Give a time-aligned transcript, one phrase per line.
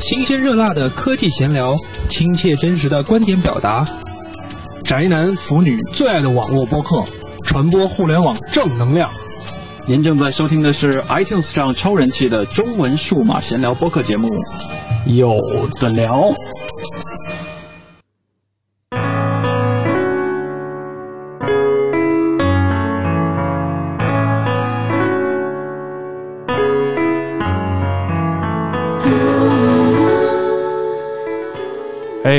[0.00, 1.76] 新鲜热辣的科技闲聊，
[2.08, 3.86] 亲切真实的观点表达，
[4.84, 7.02] 宅男腐女最爱的网络播客，
[7.42, 9.10] 传播互联网正能量。
[9.86, 14.28] 您正在收听的是 iTunes 上超人气的中文数码闲聊播客节目，
[15.06, 15.38] 有
[15.80, 16.32] 的聊。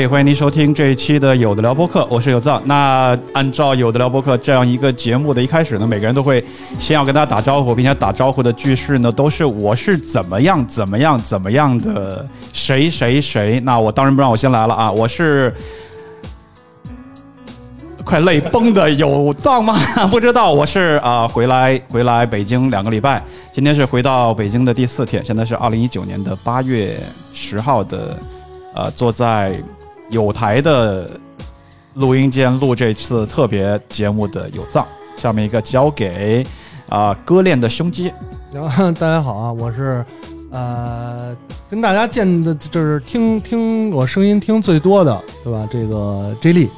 [0.08, 2.62] 欢迎您收听这一期的有的聊播客，我是有藏。
[2.64, 6.42] 那按照有的聊播客这样一个节目的一开始呢，每个人都会
[6.78, 13.60] 先要跟大家打招呼，并且打招呼的句式呢都是我是怎么样怎么样怎么样的谁谁谁。
[13.60, 15.54] 那我当然不让我先来了啊，我是
[18.02, 19.78] 快累崩的有藏吗？
[20.10, 23.22] 不知道，我是啊，回来回来北京两个礼拜，
[23.52, 26.98] 今天是回到北京的第四天，现在是二零一九年的八月
[27.34, 28.18] 十号的，
[28.74, 29.54] 呃，坐在。
[30.10, 31.08] 有台的
[31.94, 36.46] 录音间录这次特别节目的有藏，下面一个交给
[36.88, 38.12] 啊割裂的胸肌。
[38.50, 40.04] 然后大家好啊，我是
[40.50, 41.36] 呃
[41.68, 45.68] 跟大家见的就是听听我声音听最多的对吧？
[45.70, 46.70] 这个 J 莉，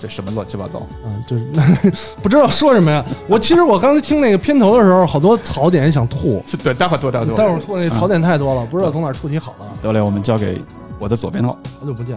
[0.00, 0.80] 这什么乱七八糟？
[1.04, 3.04] 嗯，就是 不知道说什么呀。
[3.28, 6.42] 我其实我刚才听那个片头的时候，好多槽点想吐。
[6.64, 9.66] 对，待会儿吐，待会儿吐，待会儿吐那槽点太多了，不知道从哪出题好了。
[9.82, 10.58] 得嘞，我们交给
[10.98, 11.50] 我的左边头。
[11.78, 12.16] 好久不见。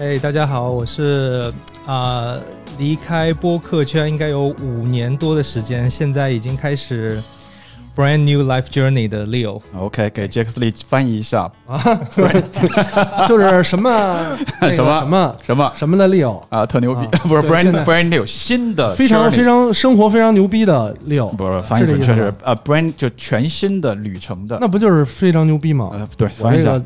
[0.00, 1.52] 哎，大家好，我是
[1.84, 2.34] 啊，
[2.78, 7.22] 离开播客圈应该有五年多的时间，现在已经开始
[7.94, 9.60] brand new life journey 的 Leo。
[9.76, 11.42] OK，给杰克斯利翻译一下。
[11.66, 11.78] 啊，
[13.28, 14.38] 就是什么
[14.74, 15.00] 什么？
[15.00, 15.36] 什么？
[15.44, 15.72] 什么？
[15.74, 25.90] 什么的 Leo 啊，特牛逼， 不是 brand brand new 新的，非常非常生活非常牛逼的 Leo，不是翻译准确是啊 brand 就全新的旅程的，那不就是非常牛逼吗？
[25.92, 26.80] 呃，对，翻译一下。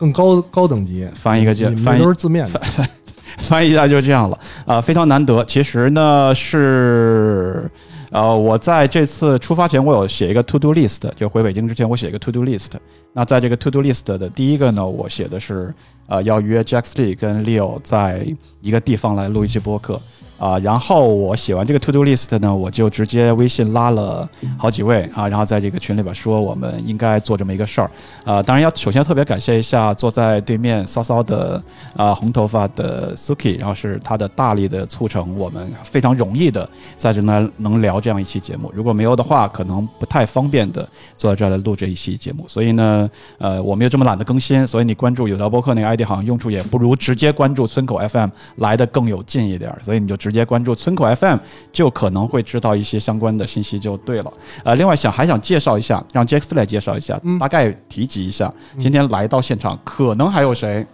[0.00, 2.88] 更高高等级，翻译一个就翻译都是字面，翻翻
[3.36, 5.44] 翻译一下就这样了啊，非常难得。
[5.44, 7.70] 其实呢是，
[8.10, 12.70] 呃，我在这次出发前，我有写一个 to do list，就回北京之前，我写一个 to do list。
[13.12, 15.70] 那在这个 to do list 的第一个呢，我写的是，
[16.06, 18.26] 呃，要约 Jack Lee 跟 Leo 在
[18.62, 20.00] 一个地方来录一期播客。
[20.40, 27.90] 啊，然后我写完这个 to do list 呢，我就直接微信拉了好几位啊，然后在这个群里边说我们应该做这么一个事儿
[28.24, 28.42] 啊。
[28.42, 31.62] 当然要首先特别感谢一下坐在对面骚骚的
[31.94, 38.72] 啊红头发的 Suki，然后是他的大力的促成，我们非常容易的在这呢能聊这样一期节目。
[38.74, 42.46] 如果没有的话，可能不太方便的坐在这儿来录这一期节目。
[42.48, 50.29] 所以呢，呃，我们又这么懒得更新，所以你关注有聊播客那个 ID 好像用处也不如直接关注村口 FM 来的更有劲一点，所以你就直。
[50.30, 51.38] 直接关注村口 FM，
[51.72, 54.32] 就可能会知道一些相关的信息，就对了。
[54.62, 60.86] 呃，另外想还想介绍一下，让杰克斯来介绍一下，大概提及一下，今天来到现场可能还有谁？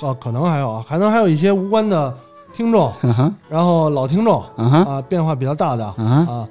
[0.00, 2.12] 哦，可能还有啊，还能还有一些无关的
[2.52, 2.92] 听众，
[3.48, 6.48] 然后老听众啊，变化比较大的啊。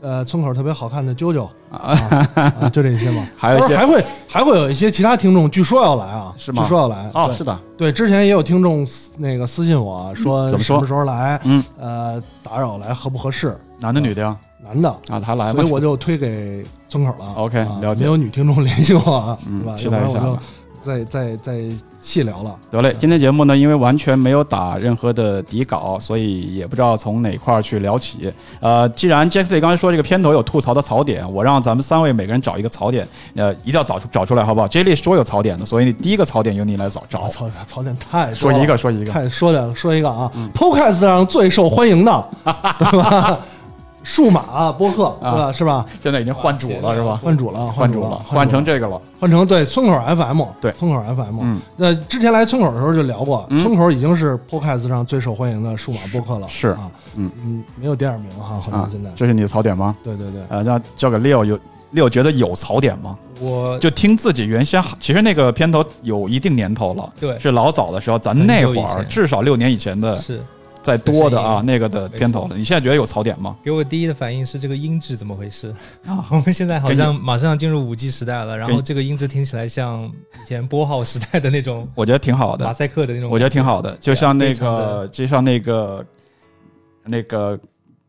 [0.00, 3.26] 呃，村口特别好看的啾啾啊，就这些嘛。
[3.36, 6.62] 还有一些，还会还会有一些其他听众，据说要来啊，是吗？
[6.62, 8.86] 据说要来哦，是的，对，之前也有听众
[9.18, 10.76] 那个私信我说，怎么说？
[10.76, 11.40] 什么时候来？
[11.44, 13.58] 嗯，呃，打扰来合不合适？
[13.80, 14.36] 男的女的呀？
[14.62, 17.32] 男的啊，他来，所以我就推给村口了。
[17.36, 18.00] OK，了解。
[18.00, 19.74] 没有女听众联系我，是吧？
[19.76, 20.20] 期待一下。
[20.86, 21.60] 再再再
[22.00, 22.94] 细聊了，得嘞。
[23.00, 28.32] 今天节目呢，因为完全没有打任何的底稿，所以也不知道从哪块儿去聊起。
[28.60, 33.04] 呃，既然 Jacky 刚才说这个片头有吐槽的槽点，我让咱们三位每个人找一个槽点，
[33.34, 37.02] 呃，一定要找出找出来，好不好？Jacky 说有槽点的，所以第一个槽点由你来找。
[37.08, 42.28] 找槽槽点太说一个说一个，太说两说一个啊，Podcast 上最受欢迎的，
[42.78, 43.40] 对吧？
[44.06, 45.50] 数码播客对吧？
[45.52, 45.84] 是吧？
[46.00, 47.18] 现在已经换主了是吧？
[47.20, 51.40] 换主了，换主了，换成这个了，换成对村口 FM，对村口 FM。
[51.42, 56.46] 嗯，那之前来村口的时候就聊过，村口已经是 Podcast 上最受欢迎的数码播客了。
[56.48, 59.10] 是啊，嗯嗯，没有第二名哈，好像现在。
[59.16, 59.96] 这是你的槽点吗？
[60.04, 60.40] 对对对。
[60.50, 61.58] 呃，那交给 Leo，有
[61.92, 63.18] Leo 觉得有槽点吗？
[63.40, 70.16] 我就听自己原先，其实那个片头有一定年头了，对，是老早的时候，咱那会儿至少六年以前的。
[70.16, 70.40] 是。
[70.86, 72.56] 再多的啊，那个的片头了。
[72.56, 73.56] 你现在觉得有槽点吗？
[73.60, 75.74] 给我第一的反应是这个音质怎么回事
[76.06, 76.24] 啊？
[76.30, 81.88] 我们现在好像马上要进入五 G 时代了，然后这个音质听起来像以前拨号时代的那种。
[81.96, 83.28] 我觉得挺好的，马赛克的那种。
[83.28, 86.06] 我觉得挺好的，就像那个，就像那个，
[87.04, 87.58] 那个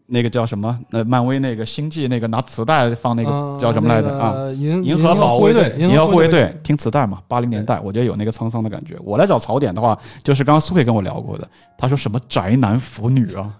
[0.09, 0.79] 那个叫什么？
[0.89, 4.49] 那漫威那个星际那个拿磁带放那个叫什么来着啊？
[4.51, 8.95] 银银河保卫队，银河护卫队，听磁带嘛，八零年代，我觉得有那个沧桑的感觉。
[9.03, 13.53] 我来找槽点的话，就是刚刚苏佩跟我聊过的，他说什么宅男腐女啊，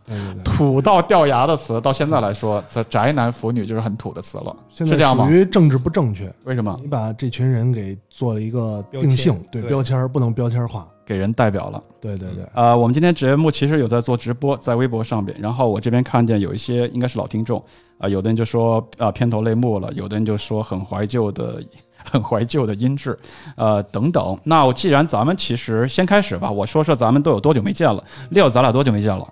[0.46, 5.28] 土到掉牙的词，到现在来说，这宅男腐女就是很土的词了，是这样吗？
[5.28, 6.78] 属于政治不正确，为什么？
[6.82, 10.88] 你把这群人给做了一个定性，对标签不能标签化。
[11.08, 17.64] 给人代表了，对对对，呃，我们今天节目其实有在做直播，在微博上边，然后我这边看见有一些应该是老听众，
[17.98, 21.64] 啊，有的人就说啊片头泪目了，有的人就说很怀旧的，
[22.04, 23.18] 很怀旧的音质，
[23.56, 24.38] 呃等等。
[24.44, 28.04] 那我既然咱们其实先开始吧，我说说咱们都有多久没见了？
[28.32, 29.26] 六，咱俩多久没见了？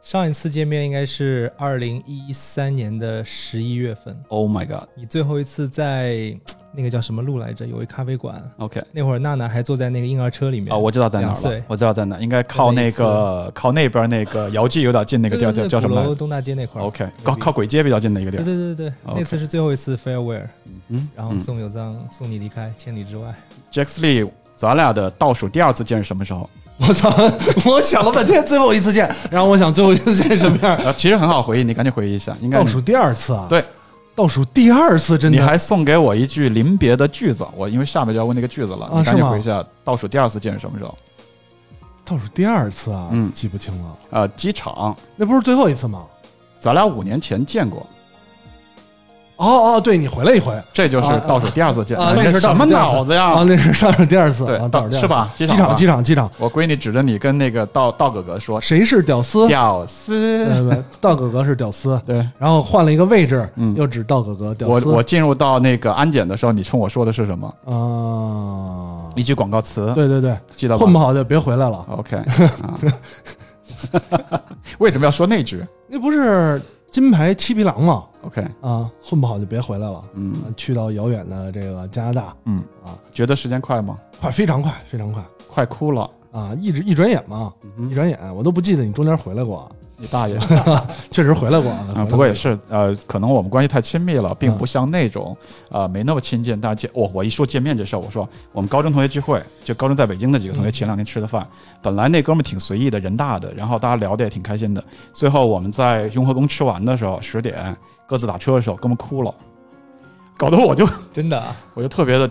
[0.00, 4.20] 上一次见面应该是二零一三年的十一月份。
[4.26, 4.88] Oh my god！
[4.96, 6.34] 你最后一次在。
[6.74, 7.66] 那个叫什么路来着？
[7.66, 8.42] 有一咖啡馆。
[8.56, 10.72] OK，那会儿娜娜还坐在那个婴儿车里面。
[10.74, 11.62] 哦，我知道在哪了。
[11.66, 16.14] 我知道在哪，应该靠那个靠那边那个姚记有点近，那个叫叫叫什么？
[16.14, 16.84] 东大街那块儿。
[16.84, 18.42] OK，靠靠簋街比较近的一个地儿。
[18.42, 20.42] 对对对对，那次是最后一次 farewell，
[20.88, 23.34] 嗯，然后送有藏送你离开千里之外。
[23.70, 26.48] Jack Lee，咱俩的倒数第二次见是什么时候？
[26.78, 27.10] 我操！
[27.70, 30.74] 我想了半天，最后一次见，然后我想最后一次见什么样？
[30.78, 32.36] 啊，其实很好回忆，你赶紧回忆一下。
[32.40, 33.46] 应该倒数第二次啊？
[33.48, 33.62] 对。
[34.14, 39.64] 倒数第二次，真的，你还送给我一句临别的句子，我因为下面就要问那个句子了，你赶紧回一下。
[39.82, 40.96] 倒数第二次见是什么时候？
[42.04, 43.96] 倒数第二次啊，嗯，记不清了。
[44.10, 46.04] 呃，机场，那不是最后一次吗？
[46.60, 47.86] 咱俩五年前见过。
[49.36, 52.12] 哦哦，对你回来一回，这就是倒数第二次见啊！
[52.14, 53.32] 那是什么脑子呀？
[53.32, 55.32] 啊，那是倒数第二次，对，倒数是吧？
[55.34, 56.30] 机场，机场，机场。
[56.38, 60.54] 我闺女指着你跟那个道道哥哥说：“谁是屌丝？”屌丝，
[61.00, 62.00] 道哥哥是屌丝。
[62.06, 64.88] 对，然后换了一个位置，又指道哥哥屌丝。
[64.88, 67.52] 我我进入到那个安检的时候，你冲我说的是什么？
[67.66, 69.92] 啊，一句广告词。
[69.94, 71.84] 对对对，记得混不好就别回来了。
[71.96, 72.16] OK。
[74.78, 75.60] 为什么要说那句？
[75.88, 76.62] 那不是。
[76.92, 80.02] 金牌七匹狼嘛，OK 啊，混不好就别回来了。
[80.14, 82.36] 嗯，去到遥远的这个加拿大。
[82.44, 83.98] 嗯啊，觉得时间快吗？
[84.20, 86.56] 快，非常快，非常快，快哭了啊！
[86.60, 87.52] 一直一转眼嘛，
[87.90, 89.70] 一转眼我都不记得你中间回来过。
[89.94, 90.36] 你大爷，
[91.12, 92.04] 确实回来过啊！
[92.10, 95.36] 不过也是，呃，可能我们关系太亲密了，并不像那种，
[95.68, 96.60] 呃，没那么亲近。
[96.60, 101.46] 但见我，我一说见面这事儿，我说我们高中同学聚会，就高中在北京的几个同学，前两天吃的饭，
[101.80, 104.82] 本来那哥们挺随意的，人大的，然后大家聊的也挺开心的。
[105.12, 107.76] 最后我们在雍和宫吃完的时候，十点
[108.12, 109.34] 各自打车的时候，哥们哭了，
[110.36, 111.42] 搞得我就 真的，
[111.72, 112.30] 我就特别的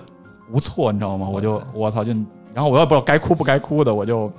[0.52, 1.28] 无措，你知道吗？
[1.28, 2.12] 我就我操，就
[2.54, 4.32] 然后我也不知道该哭不该哭的，我就。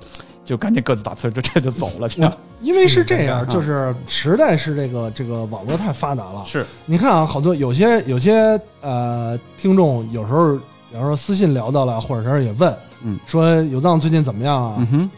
[0.45, 2.09] 就赶紧各自打车，就这就走了。
[2.09, 2.29] 这样，
[2.61, 6.43] 因为是这样，就是时代是这个这个网络太发达了。
[6.45, 10.49] 是，你看啊，好多有些有些呃听众有时候
[10.91, 14.75] 有时候私信聊到了，或者是也问，嗯，说有藏最近怎么样啊？
[14.79, 15.11] 嗯哼，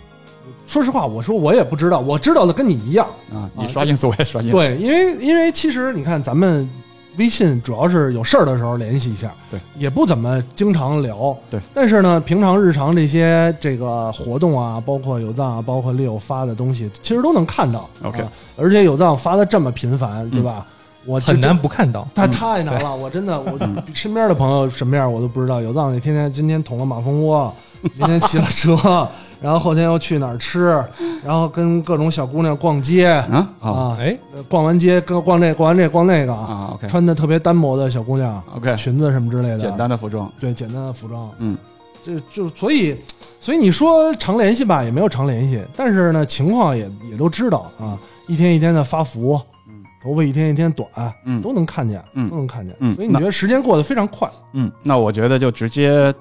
[0.67, 3.49] 说实话，我说我也不知道，我知道的跟你一样啊。
[3.55, 4.51] 你刷 ins 我也刷 ins。
[4.51, 6.69] 对，因为因为其实你看咱们。
[7.17, 11.61] 微信主要是有事儿的时候联系一下，对，也不怎么经常聊，对。
[11.73, 17.89] 但是呢，平常日常这些这个活动啊，包括有藏啊，包括 Leo 发的东西，其实都能看到。
[18.03, 18.21] OK，
[18.57, 20.67] 而且有藏发的这么频繁，对吧？
[21.05, 23.57] 我很难不看到，他太难了，我真的，我
[23.93, 25.61] 身边的朋友什么样我都不知道。
[25.61, 27.55] 有藏你天天今天捅了马蜂窝，
[27.95, 29.07] 明天骑了车。
[29.41, 30.83] 然后后天又去哪儿吃，
[31.23, 33.49] 然后跟各种小姑娘逛街啊？
[33.59, 33.97] 啊！
[33.99, 34.17] 哎，
[34.49, 41.57] 逛完街跟逛这逛完这逛那个啊，OK，穿的特别单薄的小姑娘，OK，裙子什么之类的，简单的服装，对，简单的服装，嗯，
[42.03, 42.97] 就就所以
[43.39, 47.97] 所以你说常联系吧，也没有常联系，但是呢，情况也也都知道啊，
[48.27, 50.87] 一天一天的发福，嗯，头发一天一天短，
[51.25, 56.13] 嗯，都能看见，嗯，都能看见，嗯，所以你觉得时间过得非常快，嗯，那我觉得就直接。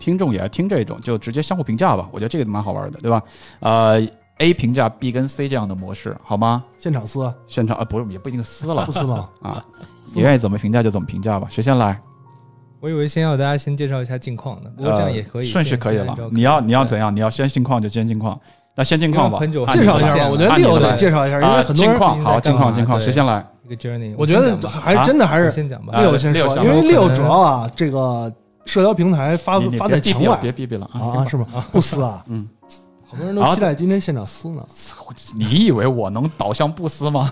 [0.00, 2.08] 听众也爱听这种，就直接相互评价吧。
[2.10, 3.22] 我觉得这个蛮好玩的，对吧？
[3.60, 4.00] 呃
[4.38, 6.64] ，A 评价 B 跟 C 这样的模式，好吗？
[6.78, 9.28] 现场撕，现场啊，不是也不一定撕了，不撕吗？
[9.42, 9.62] 啊，
[10.14, 11.46] 你愿意怎么评价就怎么评价吧。
[11.50, 12.00] 谁先来？
[12.80, 16.16] 我以为先要大家先介绍一下近况呢，不过这样也可以，顺序可以了。
[16.32, 17.14] 你要你要怎样？
[17.14, 18.40] 你要先近况就先近况，
[18.74, 19.38] 那先近况吧。
[19.38, 23.46] 介绍一下吧，我觉得六得介绍一下，因为很多近况好，近况近况，谁先来？
[23.66, 26.00] 一个 journey，我觉得还真的还是先讲吧。
[26.00, 28.32] 六先说，因为六主要啊这个。
[28.64, 31.26] 社交平台发发在墙外，别逼逼了啊！
[31.28, 31.46] 是吗？
[31.72, 32.24] 不撕啊！
[32.28, 32.48] 嗯，
[33.06, 34.64] 好多人都期待今天现场撕呢。
[35.34, 37.30] 你以为我能导向不撕吗？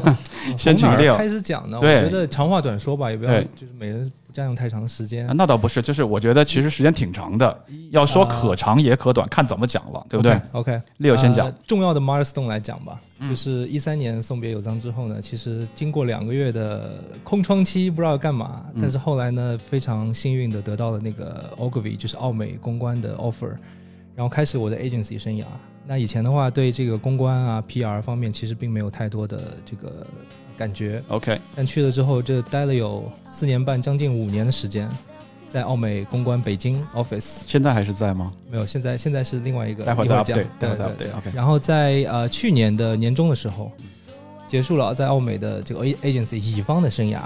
[0.56, 1.78] 先请六开始讲呢。
[1.80, 4.10] 我觉得长话短说吧，也不要就是每人。
[4.32, 23.56] 占用太长的时间，那倒不是，就是我觉得其实时间挺长的，要说可长也可短，看怎么讲了，对不对？OK，六先讲重要的 milestone 来讲吧，就是一三年送别有章之后呢，其实经过两个月的空窗期，不知道干嘛，但是后来呢，非常幸运的得到了那个 Ogilvy，就是奥美公关的 offer。
[24.14, 25.44] 然后开始我的 agency 生涯。
[25.86, 30.04] 那以前的话，对这个公关啊、PR 方面其实并没有太多的这个
[30.58, 31.00] 感觉。
[31.08, 34.90] OK，但去了之后，这待了有四年半，将近五年的时间，
[35.48, 37.38] 在奥美公关北京 office。
[37.46, 38.32] 现在还是在吗？
[38.50, 43.70] 没有，现在现在是另外一个，待会儿再一讲待会儿再对对 update，OK 然后在呃去年的年终的时候，
[44.48, 47.20] 结束了在奥美的这个 A agency 乙方的生涯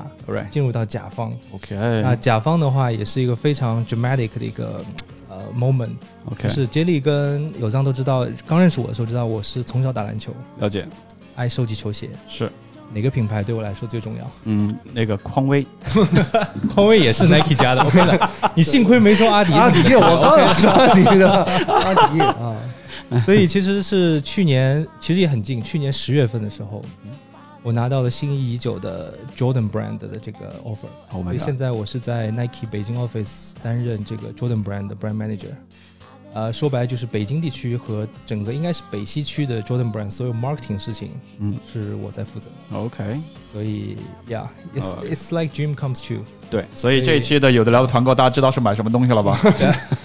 [0.50, 1.32] 进入到甲方。
[1.52, 4.84] OK 那甲方的话，也是一个非常 dramatic 的一个
[5.28, 10.86] 呃 moment，OK，就是杰利跟有藏都知道，刚认识我的时候知道我是从小打篮球，了解，
[11.36, 12.50] 爱收集球鞋，是，
[12.94, 14.30] 哪个品牌对我来说最重要？
[14.44, 15.66] 嗯，那个匡威，
[16.74, 18.30] 匡威也是 Nike 家的，OK 的。
[18.54, 22.56] 你幸亏没说阿迪，阿迪， 我刚想说阿迪的阿迪啊，
[23.24, 26.82] 所以其实是去年，其实也很近，去年十月份的时候，
[27.62, 35.52] 我拿到了心仪已久的 Jordan Brand 的这个 offer，Oh 所以现在我是在 Nike 北京 office 担任这个 Jordan Brand 的 Brand Manager。
[36.34, 43.20] 呃，说白了就是北京地区和整个应该是北西区的 Jordan Brand 所有 marketing 事情嗯是我在负责，，OK，
[43.52, 43.96] 所以
[44.28, 46.20] Yeah，it's、哦 it's like dream comes true。
[46.52, 49.34] 对，所以这一期的有的聊的团购，大家知道是买什么东西了吧？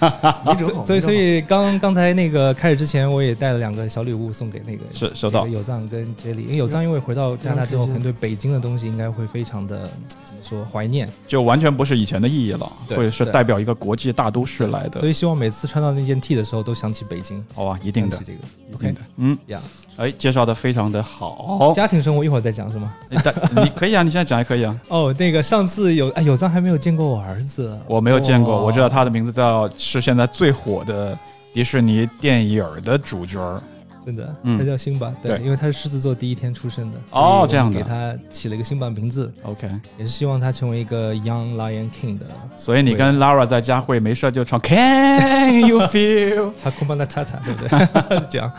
[0.86, 5.46] 所以，所以刚刚才那个开始之前，我也带了两个小礼物送给那个是收到。
[5.46, 9.90] 有藏跟杰里，因为有藏因为回到加拿大之后，可能对北京的东西应该会非常的
[10.24, 15.00] 怎么说怀念，就完全不是以前的意义了，对会是代表一个国际大都市来的。
[15.00, 15.06] 所。
[15.06, 18.16] 以希望每次穿到那件 T 的时候都想起北京，好啊，一定的。
[18.18, 18.38] 这个。
[18.70, 19.00] 一 OK 定的。
[19.16, 19.60] 嗯，呀，
[19.98, 21.72] 哎，介绍的非常的好。
[21.74, 22.94] 家庭生活一会儿再讲是吗？
[23.10, 24.74] 你可以啊，你现在讲也可以啊。
[24.88, 31.18] 哦，那个上次有哎有藏还没有见过我儿子，我没有见过，哇我知道他的名字叫是现在最火的
[31.52, 33.60] 迪士尼电影儿的主角儿。
[34.06, 42.24] 真的，嗯他叫辛巴，对，对因为他是狮子座第一天出生的，哦这样的给他起了一个辛巴名字，OK，也是希望他成为一个 Young Lion King 的。
[42.56, 46.52] 所以你跟 Lara 在家会没事就唱 Can you feel？
[46.64, 48.20] 他空巴那塔塔，对不对？
[48.30, 48.50] 这样，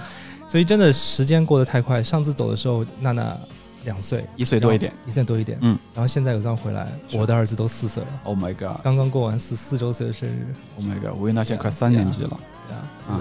[0.49, 2.01] 所以真的时间过得太快。
[2.03, 3.37] 上次走的时候，娜娜
[3.85, 4.91] 两岁，一岁多一点。
[5.07, 11.17] 一岁多一点，嗯，然后现在有藏回来，我的儿子都四岁了，Oh my god！Oh 刚刚过完四四周岁的生日，Oh my god！
[11.17, 12.39] 吴云娜现在快三年级了。
[12.67, 13.11] 对啊，啊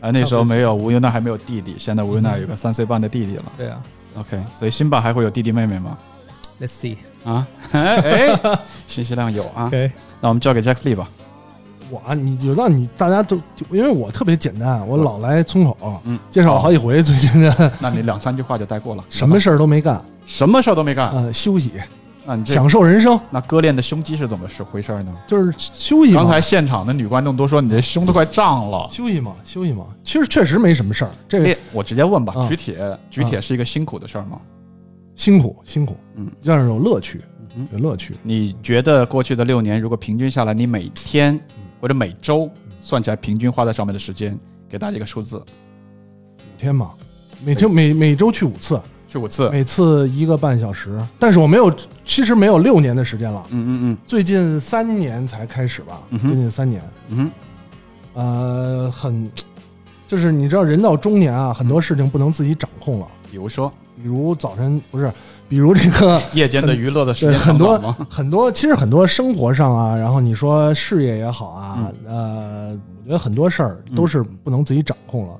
[0.00, 3.52] 啊，那时候没有吴云娜还没有弟弟，现在吴云娜有个三岁半的弟弟了。
[3.56, 3.82] 对啊
[4.16, 5.98] OK，所以辛巴还会有弟弟妹妹吗
[6.60, 7.96] ？，Let's see，啊，哎
[8.40, 9.66] 哎，信息量有啊。
[9.66, 9.90] OK，
[10.20, 11.08] 那我们交给 Jack Lee 吧。
[11.94, 19.04] 我啊，你就让你大家都就因为我特别简单，我老来村口，嗯，介绍了好几回，最近的 那你两三句话就带过了。
[19.08, 21.70] 什么事儿都没干，什么事儿都没干，呃，休息，
[22.26, 25.14] 那你这享受人生，那割裂的胸肌是怎么是回事呢？
[25.26, 26.14] 就是休息。
[26.14, 28.88] 刚才现场的女观众都说你这胸都快胀了。
[28.90, 34.40] 休息嘛，休息嘛，其实确实没什么事儿，这个，我直接问吧，啊举铁举铁是一个辛苦的事儿吗？
[35.14, 37.20] 辛苦辛苦，嗯，但是有乐趣，
[37.56, 38.16] 嗯有乐趣。
[38.22, 41.38] 你觉得过去的六年，如果平均下来，你每天
[41.84, 42.50] 或者每周
[42.80, 44.34] 算起来平均花在上面的时间，
[44.70, 45.42] 给大家一个数字，五
[46.56, 46.92] 天嘛，
[47.44, 49.50] 每周每每周去五次，去五次。
[49.50, 50.98] 每次一个半小时。
[51.18, 51.70] 但是我没有，
[52.02, 53.98] 其实没有六年的时间了，嗯嗯嗯。
[54.06, 57.30] 最近三年才开始吧，嗯最近三年，嗯
[58.14, 59.30] 嗯呃，很，
[60.08, 63.70] 就是你知道，人到中年啊，很多事情不能自己掌控了，比如说。
[64.02, 65.10] 比如早晨不是，
[65.54, 67.78] 比如这个 夜间的娱乐的时间很多？
[68.10, 75.34] 很多，其实很多生活上啊，然后你说事业也好啊，嗯呃，我觉得很多事儿都是不能自己掌控了。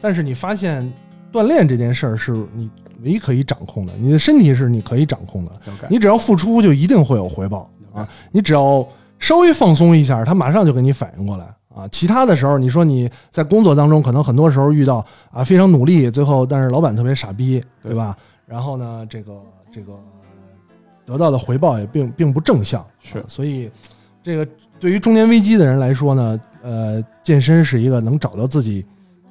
[0.00, 0.88] 但是你发现
[1.32, 2.70] 锻炼这件事儿是你
[3.02, 5.50] 唯一可以掌控的，你的身体是你可以掌控的，
[5.90, 8.08] 你只要付出就一定会有回报啊！
[8.30, 8.86] 你只要
[9.18, 11.44] 稍微放松一下，他马上就给你反应过来
[11.74, 11.88] 啊！
[11.90, 18.16] 其他的时候，你说你在工作当中，可能很多时候遇到啊非常努力，最后但是老板特别傻逼，对对吧？
[18.46, 19.32] 然后呢，这个
[19.76, 19.92] 这个
[21.04, 23.70] 得到的回报也并并不正向，是啊所以
[24.22, 24.48] 这个
[24.80, 28.82] 对于中年危机的人来说呢，呃，健身是一个能找到自己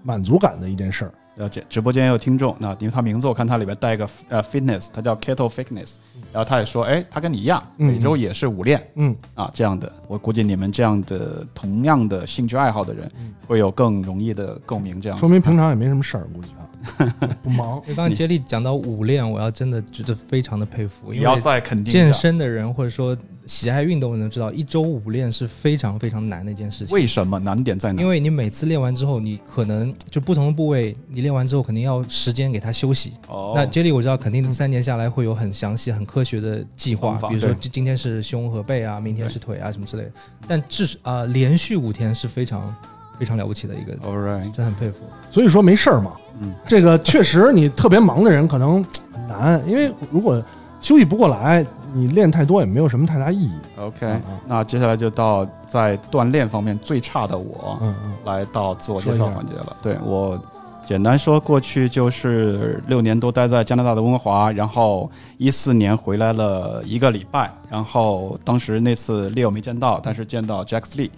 [0.04, 1.12] 满足感的一件事儿。
[1.36, 5.96] 了解，直播间也有听众，那因为他名字我看他里边带一个呃 fitness，他叫 Keto Fitness，
[6.32, 9.92] 然后他也说，哎，他跟你一样，嗯每周也是五练嗯，啊这样的。
[10.08, 15.02] 我估计你们这样的同样的兴趣爱好的人嗯，会有更容易的共鸣。
[15.02, 17.14] 这样说明平常也没什么事儿，估计啊，
[17.44, 17.82] 不忙。
[17.88, 26.94] 刚刚接力讲到五练，我要真的觉得非常的佩服，你要因为再肯定健身的人或者说喜爱运动的人都知道，一周五练是非常非常难的一件事情。
[26.96, 28.02] 为什么难点在哪？
[28.02, 33.14] 因为你每次练完之后，你可能就不同的部位，你练完之后肯定要时间给它休息。
[33.28, 40.12] 哦，那 Jelly 我知道，肯定三年下来会有很详细、很科学的计划比如说今今天是胸和背啊，明天是腿啊什么之类的。
[40.48, 42.76] 但至少啊、连续五天是非常
[43.20, 44.98] 非常了不起的一个，All right，真的很佩服。
[45.30, 46.14] 所以说没事儿嘛。
[46.42, 48.84] 嗯， 这个确实你特别忙的人可能
[49.14, 50.44] 很难，因为如果
[50.82, 53.54] 休息不过来，你练太多也没有什么太大意义。
[53.78, 59.78] OK，那接下来就到在锻炼方面最差的我，嗯嗯，来到自我介绍环节了。
[59.82, 60.40] 对我。
[60.88, 65.10] 简单说，过去就是六年都待在加拿大的温哥华，然后
[65.40, 71.10] 一四年回来了一个礼拜，然后当时那次 Leo 没见到，但是见到 Jack Lee，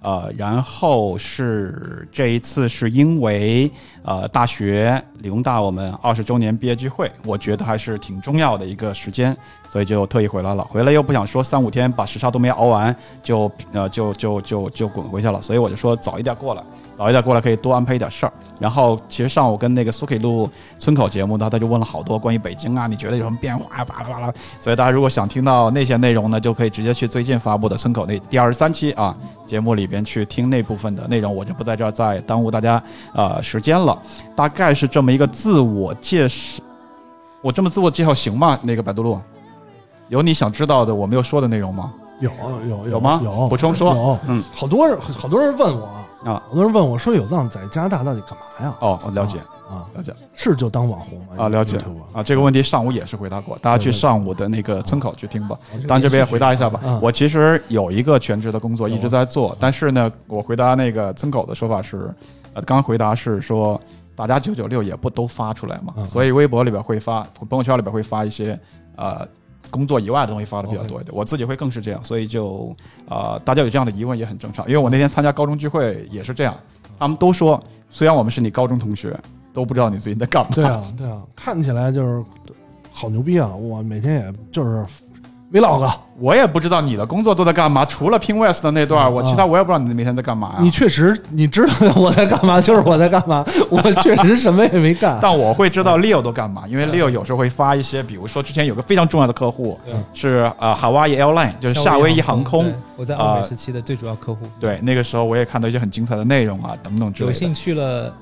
[0.00, 3.68] 呃，然后是这一次是因为
[4.06, 9.36] 呃大学理工大我们二十周年毕业聚会，我觉得还是挺重要的一个时间，
[9.68, 10.64] 所以就特意回来了。
[10.64, 16.62] 回来又不想说三五天把时差都没熬完就呃就就就就滚回去了，所以我就说早一点过来。
[16.94, 18.32] 早一点过来可以多安排一点事儿。
[18.58, 20.48] 然后其实上午跟那个苏 K 录
[20.78, 23.84] 村口节目呢，他就问了好多关于北京啊，你觉得有什么变化呀？
[23.84, 24.32] 巴拉巴拉。
[24.60, 29.14] 所以大家如果想听到那些内容呢，就可以直接去最近发布的村口那第二十三期啊
[29.46, 32.82] 节目里边去听那部分的内容，我就不在这儿再耽误大家
[33.12, 33.95] 呃时间了。
[34.34, 36.62] 大概是这么一个自我介绍，
[37.42, 38.58] 我这么自我介绍行吗？
[38.62, 39.20] 那个百度路
[40.08, 41.92] 有你想知道的我没有说的内容吗？
[42.20, 42.30] 有
[42.68, 43.20] 有有吗？
[43.22, 43.94] 有补充说。
[43.94, 45.86] 有，嗯，好多人好多人问我
[46.24, 48.76] 啊，好多人问我说有藏在加拿大到底干嘛呀？
[48.80, 49.38] 哦，我了解
[49.68, 51.20] 啊，了解，是就当网红？
[51.36, 51.76] 啊，了解
[52.14, 55.58] 啊，这个问题上午也是回答过，大家去上午的那个村口去听吧。
[55.86, 56.80] 当然这边也回答一下吧。
[57.02, 62.14] 我其实有一个全职的工作一直在做，但是呢，我回答那个村口的说法是，
[62.56, 63.78] 呃，刚回答是说
[64.14, 68.58] 大家九九六也不都发出来嘛，所以微博里边会发，朋友圈里边会发一些
[68.96, 69.28] 呃。
[69.68, 72.74] 工作以外的东西发的比较多一点，我自己会更是这样，所以就
[73.08, 74.64] 呃，大家有这样的疑问也很正常。
[74.68, 76.56] 因为我那天参加高中聚会也是这样，
[77.00, 77.60] 他们都说，
[77.90, 79.18] 虽然我们是你高中同学，
[79.52, 80.50] 都不知道你最近在干嘛。
[80.54, 82.24] 对啊，对啊，看起来就是
[82.92, 83.56] 好牛逼啊！
[83.56, 84.86] 我每天也就是
[85.60, 90.56] vlog，我也不知道你的工作都在干嘛，除了 Pin West 的那段，我其他我也不知道你每天在干嘛呀。
[90.60, 95.18] 你确实你知道我在干嘛，就是我在干嘛， 我确实什么也没干。
[95.20, 99.78] 但我会知道 Leo 都干嘛，因为 Leo 有时候会发一些，比如说之前有个非常重要的客户
[100.12, 102.72] 是呃 Hawaii Airline，就是夏威夷航空。
[102.96, 104.46] 我在欧美时期的最主要客户。
[104.58, 107.32] 对，那个时候我也看到一些很精彩的内容啊，等等之类的。
[107.32, 108.12] 有幸去了。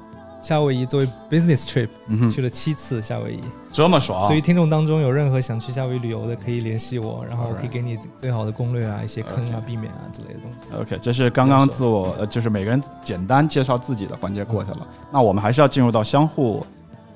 [0.44, 3.40] 夏威夷作为 business trip，、嗯、去了七次夏威夷，
[3.72, 4.26] 这么爽！
[4.26, 10.74] 所以听众当中有任何想去夏威夷旅游的，可以联系我，然后我可以给你最好的攻略啊，一些坑啊、避免啊之类的东西。
[10.78, 16.64] OK，这是刚刚自我呃，就是每个人简单介绍自己的环节过去了，那我们还是要进入到相互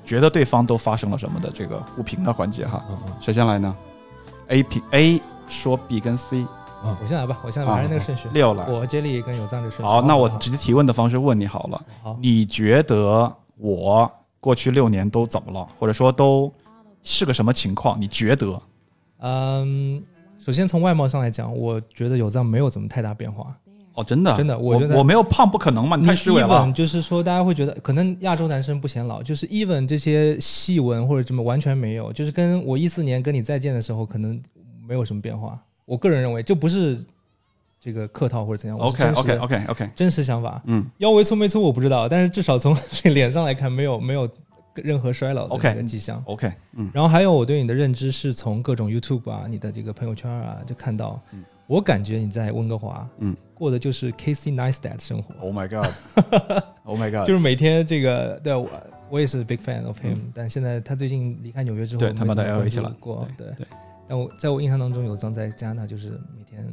[0.03, 2.83] 觉得对方都发生了什么的这个互评的环节哈。
[3.21, 3.75] 谁先来呢
[4.47, 6.43] ？A 评 A 说 B 跟 C。
[6.83, 8.27] 啊，我先来吧，我先来还是那个顺序。
[8.33, 9.83] 六了，我接力跟有藏的顺序。
[9.83, 11.85] 好，那我直接提问的方式问你好了。
[12.01, 16.51] 好，你觉得我过去六年都怎么了，或者说都
[17.03, 17.99] 是个什么情况？
[17.99, 18.61] 你觉得？
[19.19, 20.01] 嗯，
[20.37, 23.53] 首先从外貌上来讲，我觉得有藏没有怎么太大变化。
[23.95, 25.97] 哦，真的，真的，我觉得我没有胖，不可能嘛？
[25.97, 26.71] 你太虚伪了。
[26.71, 34.41] 就是说，大家会觉得可能亚洲男生不显老，就是 even 这些细纹或者什么完全没有，就是跟我一四年跟你再见的时候，可能
[34.87, 35.59] 没有什么变化。
[35.89, 37.03] 我个人认为，这不是。
[37.81, 40.61] 这个客套或者怎样？OK OK OK OK，真实想法。
[40.65, 42.75] 嗯，腰围粗没粗我不知道，但是至少从
[43.13, 44.29] 脸上来看，没有没有
[44.75, 46.21] 任何衰老的迹象。
[46.25, 46.91] OK，嗯。
[46.93, 55.33] 然后还有我对你的认知是从各种 YouTube 啊、你的这个朋友圈啊就看到，嗯、我感觉你在温哥华，嗯，过的就是 Casey Neistat 生活。
[55.39, 57.25] Oh my god！Oh my god！
[57.25, 58.69] 就是每天这个，对我
[59.09, 62.93] 我也是 big fan of him，、嗯、但现在他最近离开纽约之后，对他搬到 LA 去了。
[62.99, 63.65] 过对对。
[64.09, 66.65] 但我在我印象当中，有张在加拿大就是每天。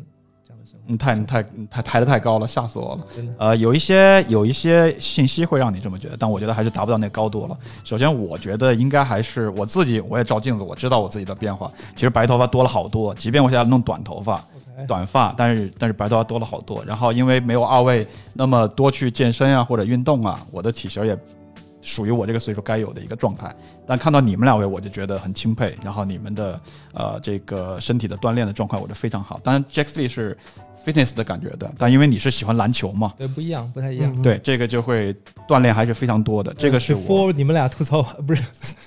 [0.89, 3.05] 嗯，太太太抬得太高了，吓死我了。
[3.15, 7.57] 真的，呃，有一些有一些信息会让你这么觉得，但我觉得还是达不到那高度了。
[7.85, 11.71] 首先，我觉得应该还是我自己，我也照镜子，我知道我自己的变化。
[11.95, 14.43] 其实白头发多了好多，即便我现在弄短头发、
[14.89, 16.83] 短发，但是但是白头发多了好多。
[16.85, 21.17] 然后因为没有二位那么多去健身啊或者运动啊，我的体型也。
[21.87, 23.55] 属于我这个岁数该有的一个状态，
[23.87, 25.73] 但看到你们两位，我就觉得很钦佩。
[25.85, 26.61] 然后你们的
[26.93, 29.39] 呃这个身体的锻炼的状况，我就非常好。
[29.45, 30.37] 当然，Jack Lee 是
[30.87, 34.13] fitness 的感觉的，但因为你是喜欢篮球嘛，对，不一样，不太一样。
[34.15, 35.13] 嗯、对，这个就会
[35.49, 36.55] 锻炼还是非常多的。
[36.57, 37.33] 这个是我。
[37.33, 38.43] 你们俩吐槽 不是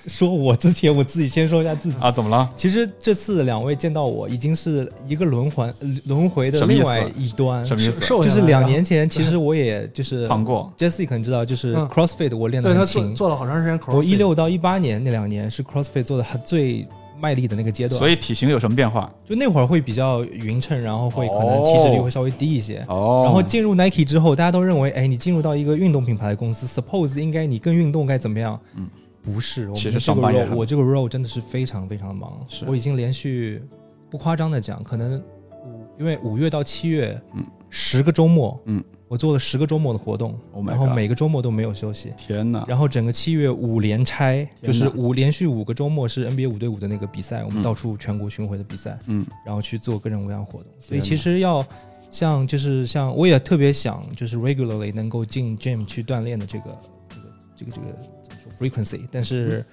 [0.06, 2.48] 说我之前，我自己先说一下自己啊，怎么了？
[2.56, 5.72] 其实这次两位见到我，已经是一个轮环
[6.06, 7.64] 轮回的另外一端。
[7.66, 8.00] 什么意思？
[8.00, 10.72] 就是两年前，其实我也就是胖过。
[10.78, 13.78] Jesse 可能知道，就是 CrossFit 我练的很勤，做了好长时间。
[13.88, 16.86] 我一六到一八年那两年是 CrossFit 做的最
[17.20, 19.12] 卖力的那个阶段，所以体型有什么变化？
[19.24, 22.84] 就那会儿会比较匀称，然后会可能体脂率会稍微低一些。
[22.88, 23.22] 哦。
[23.24, 28.58] 然后进入 Nike 之后，大家都认为，哎，你进入到一个运动品牌的公司，Suppose 应该你更运动该怎么样？
[28.76, 28.88] 嗯，
[29.22, 29.68] 不是。
[29.68, 33.62] 我其实这个 role 我这个 role 真的是非常非常忙，是我已经连续
[34.08, 35.18] 不夸张的讲，可能
[35.64, 42.14] 五因为五月到七月，嗯，十个周末，嗯，我做了十个周末的活动，然后每个周末都没有休息。
[42.16, 42.64] 天哪！
[42.68, 50.72] 然后整个七月五连拆，就是五连续五个周末是 NBA 五对五的那个比赛，我们到处全国巡回的比赛，嗯，然后去做各种各样活动。
[50.78, 51.66] 所以其实要
[52.08, 57.22] 像就是像我也特别想就是 regularly 能够进 gym 去锻炼的这个这个
[57.56, 57.86] 这个这个
[58.22, 59.66] 怎么说 frequency，但是。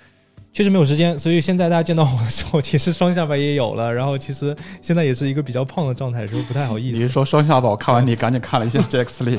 [0.58, 3.93] 确实没有时间，所以现在大家见到我的时候，其实双下巴也有了。
[3.93, 6.98] 然后其实现在也是一个比较胖的状态，是不是不太好意思？
[6.98, 7.70] 你是说双下巴？
[7.70, 9.38] 我看完你赶紧看了一下 Jax Lee，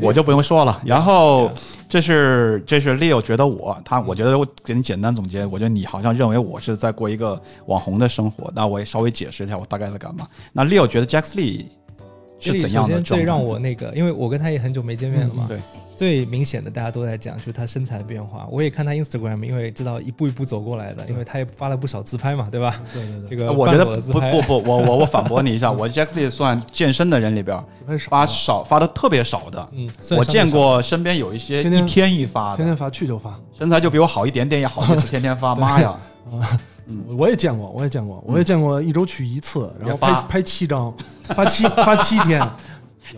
[0.00, 0.82] 我就不用说了。
[0.84, 1.48] 然后
[1.88, 8.50] 这是这是 Leo 觉得我他，我觉得我给你简单总结，我觉得你好像认为我是在过一个网红的生活。
[8.52, 10.26] 那我也稍微解释一下我大概在干嘛。
[10.52, 11.66] 那 Leo 觉得 Jax Lee
[12.38, 12.90] 是怎样的？
[12.90, 15.46] 首先最让我那个，因为我跟他也很久没见面了嘛。
[15.48, 15.58] 对。
[15.96, 18.46] 最明显的，大家都在讲，就是他身材的变化。
[18.52, 22.80] 我也看他 Instagram，因为知道一步一步走过来的，因为他也发了不少自拍嘛，对吧？
[22.94, 23.30] 对对对。
[23.30, 27.60] 这个我觉得不不不，我我我反驳你一下，我 Jacky 算健身的人里边
[28.08, 29.68] 发少发的特别少的。
[29.72, 35.96] 嗯，我见过身边有一些一天一发，天天发去就发，身材就比我好一点点也好意思 天天发，妈呀！
[36.88, 40.92] 嗯，我也见过，我也见过，我也见过一周去一次，然后拍拍七张，
[41.24, 42.42] 发七 发七天。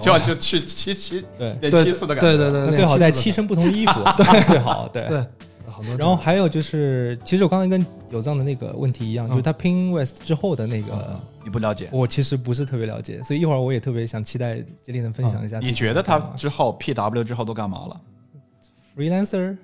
[0.00, 1.70] 就就去七七对。
[1.84, 5.08] 七次的感觉，对对对，最好带七身不同衣服，对 最好对。
[5.08, 5.26] 对。
[5.98, 15.58] 然后还有就是，其实我刚才跟有藏的那个问题一样，就是他 Pin West 之后的那个，你不了解，我其实不是特别了解，所以一会儿我也特别想期待杰力能分享一下。
[15.58, 18.00] 你觉得他之后 PW 之后都干嘛了
[18.94, 19.56] ？Freelancer，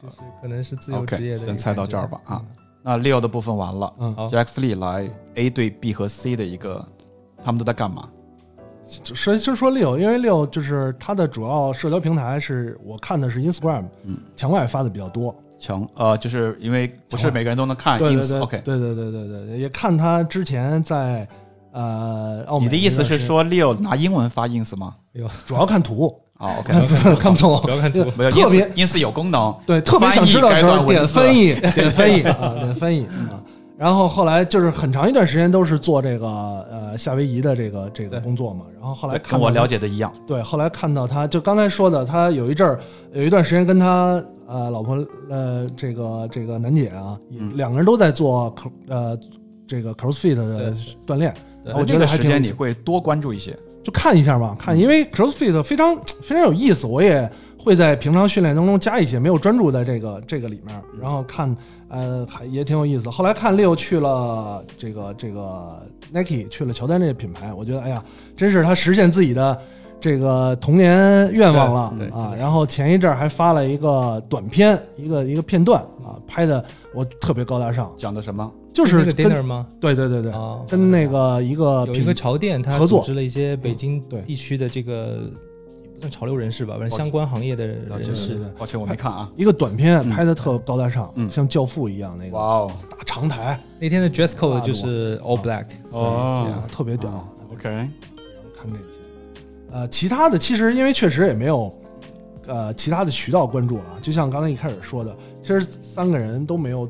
[0.00, 1.46] 就是可能是自由职业的。
[1.46, 2.44] 先猜到这儿吧啊，
[2.86, 6.86] 那 Leo 的部分完了，嗯，Jax Lee 来 A 对 B 和 C 的一个，
[7.44, 8.08] 他们都在干嘛？
[9.12, 15.34] 说就说 Leo，，因为 Leo 就是它的主要社交平台是我看的是 Instagram，嗯，墙外发的比较多。
[15.58, 21.26] 墙呃，就是因为不是每个人都能看 ins，OK，对对对对对，也看他之前在
[21.72, 22.66] 呃澳美。
[22.66, 24.94] 你的意思是说 Leo 拿英文发 ins 吗？
[25.44, 26.72] 主要看图哦，OK，
[27.16, 33.42] 看不懂，不要看图，没有特别因此有功能，对，特别想知道的时候点翻译，点翻译啊，点翻译啊。
[33.78, 36.26] 然后后来就是很长一段时间都是做这个
[36.70, 38.64] 呃夏威夷的这个这个工作嘛。
[38.74, 42.80] 然后后来看我了解的一样，对，后来看到他就刚才说的，他有一阵儿
[43.12, 47.18] 有一段时间跟他呃老婆呃这个这个楠姐啊，
[47.54, 48.54] 两个人都在做
[48.88, 49.18] 呃
[49.66, 50.74] 这个 CrossFit 的
[51.06, 51.34] 锻炼。
[51.74, 52.42] 我觉得还挺。
[52.42, 61.56] 你会多关注一些，就看一下嘛，看，因为 CrossFit 非常非常有意思，我也会在平常训练当中加一些，没有专注在这个这个里面，然后看。
[61.88, 63.08] 呃，还也挺有意思。
[63.08, 65.80] 后来看 Leo 去了这个这个
[66.12, 68.02] Nike，去了乔丹这个品牌，我觉得哎呀，
[68.36, 69.56] 真是他实现自己的
[70.00, 72.34] 这个童年愿望了啊。
[72.36, 77.88] 然后前一阵还发了一个短片，一个一个片段啊，拍的我特别高大上。
[77.96, 78.52] 讲的什么？
[78.76, 79.66] 就是那个 dinner 吗？
[79.80, 80.32] 对对对对，
[80.68, 85.20] 跟那个一个有一个潮店，他合作织了一些北京地区的这个。
[85.94, 88.38] 不算潮流人士吧，反正相关行业的人士。
[88.58, 89.32] 抱歉，我没看啊。
[89.34, 92.36] 一个短片拍的特高大上，像教父一样那个。
[92.36, 93.58] 哇哦，大长台。
[93.80, 97.26] 那天的 dress code 就是 all black，哦，特别屌。
[97.50, 99.00] OK，看这些。
[99.70, 101.74] 呃，其他的其实因为确实也没有，
[102.46, 103.98] 呃，其他的渠道关注了。
[104.02, 106.86] 就像刚才一开始说的，其实三个人都没有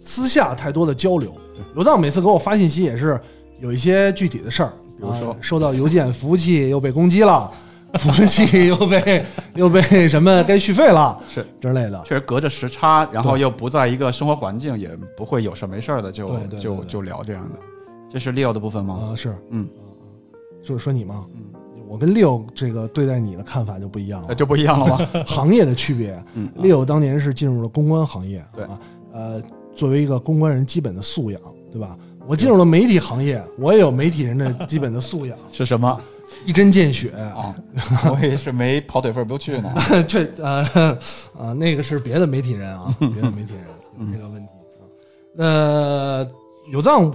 [0.00, 1.34] 私下太多的交流。
[1.74, 3.20] 刘藏每次给我发信息也是
[3.60, 7.50] 有一些具体的事儿，比如说收到邮件服务器又被攻击了。
[7.94, 17.58] 服务器又被又被什么该续费了是之类的，确实隔着时差，然后又不在一个生活环境，也不会有事没事的就就就聊这样的。
[18.10, 19.10] 这是 Leo 的部分吗？
[19.10, 19.66] 啊，是，嗯，
[20.62, 21.24] 就是说你吗？
[21.34, 21.44] 嗯，
[21.88, 25.08] 我跟 Leo 这个对待你的看法就不一样了，就不一样了吗？
[25.26, 28.78] 行业的区别，嗯，Leo 当年是进入了公关行业，对啊，
[29.14, 29.42] 呃，
[29.78, 31.96] 作为一个公关人基本的素养，对吧？
[32.26, 35.98] 我进入了媒体行业，我也有媒体人的基本的素养， 是什么？
[36.44, 37.54] 一针见血啊！
[38.12, 39.72] 我也是没跑腿份不去呢。
[40.06, 40.62] 确呃
[41.38, 43.64] 啊，那个是别的媒体人啊， 别的媒体人
[43.98, 44.82] 有这个问题啊。
[45.38, 46.28] 呃，
[46.72, 47.10] 有藏，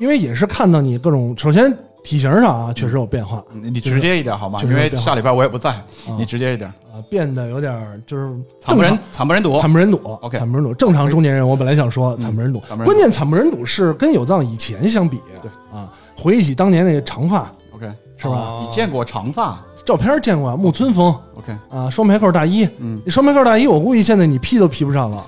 [0.00, 3.42] 因为也是看到你各种，首先体型上啊确实有变化。
[3.52, 4.58] 你直接一点好吗？
[4.62, 5.74] 因为下礼拜我也不在，
[6.18, 9.96] 你直接一点啊，变得有点就是惨不忍惨不忍睹，惨不忍睹。
[10.22, 10.74] OK，惨不忍睹。
[10.74, 17.50] 正常中年人，我本来想说惨不忍睹，关键惨不忍睹是跟有藏以前相比，对啊，回忆起当年那个长发。
[17.72, 18.60] OK，是吧？
[18.62, 20.20] 你见过长发照片？
[20.20, 21.14] 见过木村风。
[21.36, 22.68] OK，啊，双排扣大衣。
[22.78, 25.26] 嗯，双排扣大衣，我估计现在你披都披不上了。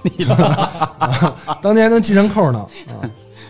[1.62, 2.58] 当年能系上扣呢。
[2.88, 3.08] 啊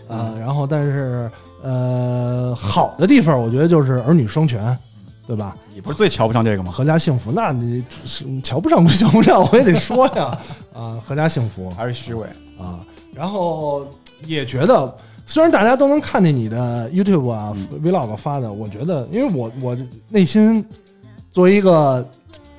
[0.08, 1.30] 啊，然后但是
[1.62, 4.76] 呃，好的地方我觉得就是儿女双全，
[5.26, 5.56] 对吧？
[5.74, 6.72] 你不是最瞧不上这个吗？
[6.74, 7.84] 阖家幸福，那你
[8.42, 10.38] 瞧不上不瞧不上，我也得说呀。
[10.74, 12.26] 啊，阖家幸福还是虚伪
[12.58, 12.80] 啊？
[13.14, 13.86] 然后
[14.26, 14.94] 也觉得。
[15.24, 20.62] 虽然大家都能看见你的 YouTube 啊 Vlog 发的，我觉得，因为我我内心
[21.30, 22.06] 作为一个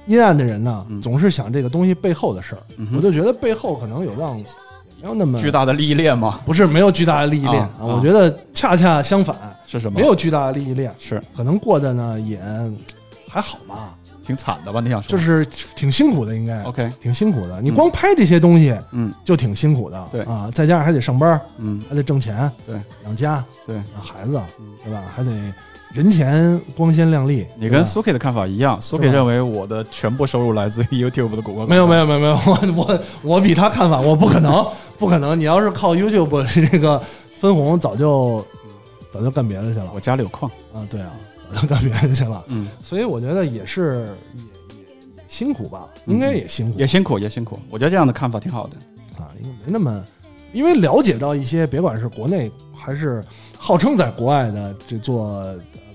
[0.08, 2.62] 阴暗的人呢，总是想这个东西背后的事儿。
[2.96, 4.46] 我就觉得背后可能有让也
[5.04, 6.39] 没有那么巨大的利益链吗？
[6.46, 7.74] 不是，没有巨大的利益链啊。
[7.82, 9.36] 我觉得恰恰相反，
[9.68, 10.00] 是什么？
[10.00, 12.39] 没有巨大的利益链，是可能过得呢也
[13.28, 13.98] 还好吧。
[14.26, 14.80] 挺惨的吧？
[14.80, 17.60] 你想说就是挺辛苦的，应该 OK，挺辛苦的。
[17.60, 20.08] 你光拍这些东西，嗯，就挺辛苦的。
[20.10, 24.42] 对啊，再加上还得上班，嗯，还得挣钱，对，养家，对，养孩子，
[24.82, 25.04] 对吧？
[25.13, 25.32] 还得
[25.93, 27.45] 人前光鲜亮丽。
[27.56, 31.67] 你跟苏 K 的看法一样，苏 K 认为我的全部收入来自于 YouTube 的广告。
[31.67, 32.36] 没有，没有，没有，没有。
[32.45, 34.65] 我我我比他看法，我不可能，
[34.97, 35.39] 不可能。
[35.39, 37.01] 你要是靠 YouTube 这个
[37.38, 38.43] 分红，早就
[39.12, 39.91] 早就干别的去了。
[39.93, 41.13] 我家里有矿啊，对啊，
[41.53, 42.43] 早就干别的去了。
[42.47, 44.43] 嗯，所以我觉得也是也。
[45.27, 47.58] 辛苦吧，应该也辛苦，也辛苦，也辛苦。
[47.71, 48.77] 我觉得这样的看法挺好的
[49.17, 50.06] 啊，因为没那么，
[50.51, 53.23] 因为了解到一些，别管是国内还是
[53.58, 55.43] 号称在国外的这做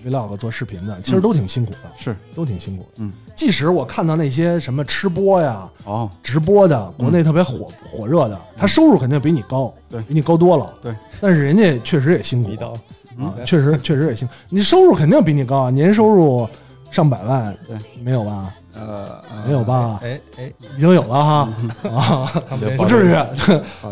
[0.06, 2.88] vlog 做视频的，其实都挺辛苦的，是都挺辛苦的。
[2.98, 10.74] 嗯，即使我看到那些什么吃播呀、哦直播的，国内特别火火热的，他收入肯定比你高，对，比你高多了。
[10.82, 12.50] 对，但是人家确实也辛苦
[13.18, 14.34] 啊，确实确实也辛苦。
[14.48, 16.48] 你收入肯定比你高啊，年收入
[16.90, 18.54] 上百万，对，没有吧？
[18.78, 19.98] 呃，没有吧？
[20.02, 21.48] 哎哎，已经有了哈
[21.90, 22.30] 啊，
[22.76, 23.14] 不至于。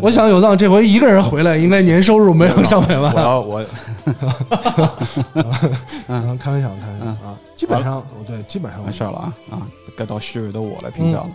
[0.01, 3.13] 我想有藏这回一个人回来，应该年收入没有上百万。
[3.13, 3.65] 我要我，
[6.09, 7.37] 嗯，开玩笑，开玩笑啊。
[7.55, 9.63] 基本上，对，基本上完事儿了啊啊！
[9.97, 11.29] 该到虚伪的我来评价了。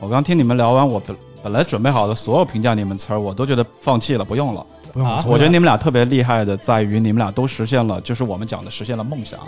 [0.00, 4.64] 我刚听你们聊完，我本本来准备好的所有评价你们词儿，我都觉得放弃了，不用了。
[5.04, 5.32] 不用。
[5.32, 9.40] 我觉得你们俩特别厉害的，在于你们俩都实现了，就是我们讲的实现了梦想。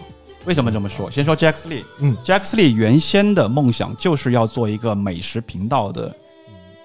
[0.46, 1.10] 为什么这么说？
[1.10, 6.14] 先说 Jack Lee，嗯，Jack Lee 原先的梦想就是要做一个美食频道的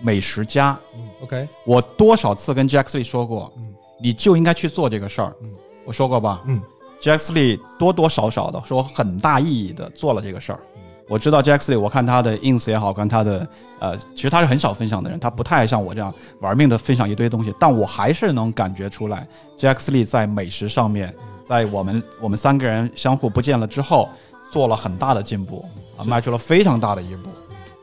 [0.02, 0.78] 美食家。
[0.94, 5.34] 嗯，OK，我多少次跟 Jack Lee 说过，嗯，你就应该去做这个事儿。
[5.42, 5.50] 嗯，
[5.86, 6.42] 我说过吧？
[6.48, 6.62] 嗯
[7.02, 10.60] ，Jack Lee 多多少少的说很大意义的做了这个事儿。
[11.08, 13.48] 我知道 Jack Lee，我看他的 ins 也好，看他的
[13.80, 21.14] 呃，其实他是很少分享的人，他不太像我这样玩命的分享一堆东西，但我还是能感觉出来，Jack Lee 在美食上面。
[21.44, 24.10] 在我们我们三个人相互不见了之后，
[24.50, 25.64] 做了很大的进步
[25.96, 27.30] 啊，迈出了非常大的一步，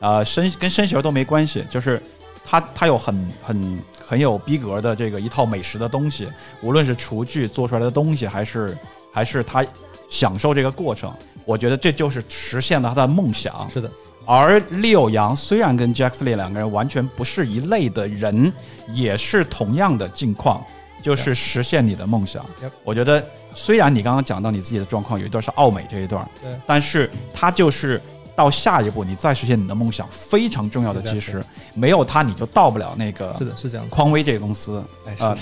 [0.04, 2.02] 啊，身跟身形都没关系，就是
[2.44, 6.26] 他他有很很很有逼格的这个一套美食的东西，
[6.60, 8.76] 无论是厨具做出来的东西，还是
[9.12, 9.64] 还是他
[10.12, 11.12] 享受这个过程，
[11.44, 13.68] 我觉得这就是实现了他的梦想。
[13.68, 13.90] 是的，
[14.26, 18.52] 而六阳虽然跟 Jack Lee 两个人完全不是一类的人，
[18.92, 20.62] 也是同样的境况，
[21.02, 22.44] 就是实现你的梦想。
[22.84, 23.26] 我觉得。
[23.54, 28.00] 虽然你刚刚讲到你自己的状况有一段是奥美这一段，对，但是他就是
[28.34, 33.34] 到下一步你再实现你的梦想非常重要的基石，没有它你就到不了那个。
[33.38, 33.88] 是的，是这样。
[33.88, 34.82] 匡威这个公司，
[35.18, 35.36] 呃，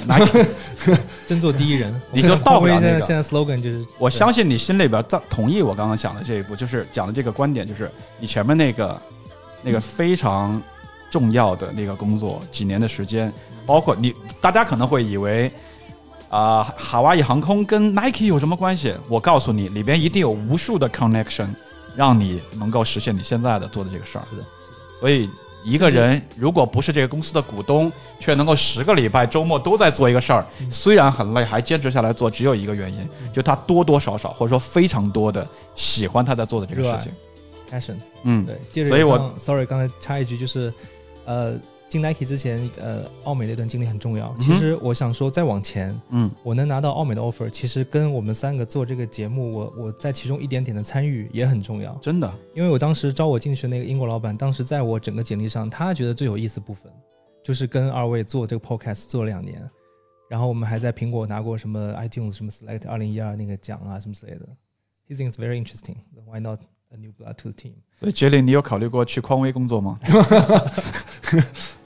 [1.29, 3.00] 真做第一人，你就到不了那个。
[3.00, 9.03] 现在 slogan 就是，我相信你心里边在同意我刚刚讲的这一步，就是讲的这个观点，就是你前面那个
[9.62, 10.61] 那个非常
[11.11, 13.33] 重要的那个工作，几年的时间，
[13.66, 15.53] 包括你，大家可能会以为。
[16.29, 18.94] 啊，海外航空跟 Nike 有什么关系？
[19.09, 21.48] 我告诉你，里边一定有无数的 connection，
[21.96, 24.24] 让你能够实现你现在的做的这个事儿。
[24.31, 24.44] 是的，
[24.98, 25.29] 所以
[25.64, 37.12] 一个人如果不是这个公司的股东，却能够十个礼拜周末都在做一个事儿，虽然很累，还坚持下来做，只有一个原因，就他多多少少或者说非常多的喜欢他在做的这个事情
[37.70, 37.98] ，passion。
[38.22, 38.85] 嗯，对。
[38.85, 40.72] 所以我 sorry，刚才插一句，就是
[41.24, 41.55] 呃。
[41.90, 44.33] 进 Nike 之前，呃，奥美那段经历很重要。
[44.40, 51.92] 其实我想说，再往前，嗯，我能拿到奥美的 offer，其实跟我们三个做这个节目，我我在其中一点点的参与也很重要。
[51.96, 56.92] 真的，因为我当时招我进去那个英国老板，当时在我整个简历上，他觉得最有意思部分，
[57.42, 59.68] 就是跟二位做这个 podcast 做了两年，
[60.29, 64.46] 然后我们还在苹果拿过什么 iTunes 什么 Select 二零一二那个奖啊什么之类的。
[65.09, 65.96] He thinks very interesting.
[66.24, 66.61] Why not
[66.92, 67.72] a new blood to the team？
[67.98, 69.98] 所以杰林，你有考虑过去匡威工作吗？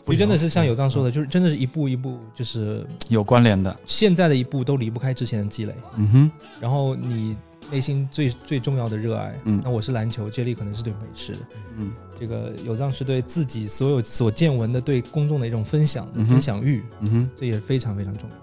[0.05, 3.75] 所以真的是像有藏说的，就是真的是一步一步，就是有关联的。
[3.87, 5.75] 现在的一步都离不开之前的积累。
[5.97, 6.31] 嗯哼。
[6.61, 7.37] 然后你
[7.71, 11.35] 内心最最重要的热爱，嗯，那我是篮球，接力可能是对美食，
[11.79, 11.90] 嗯，
[12.21, 18.37] 这个有藏是对自己所有所见闻的对公众的一种分享嗯分享欲，嗯哼，这也非常非常重要。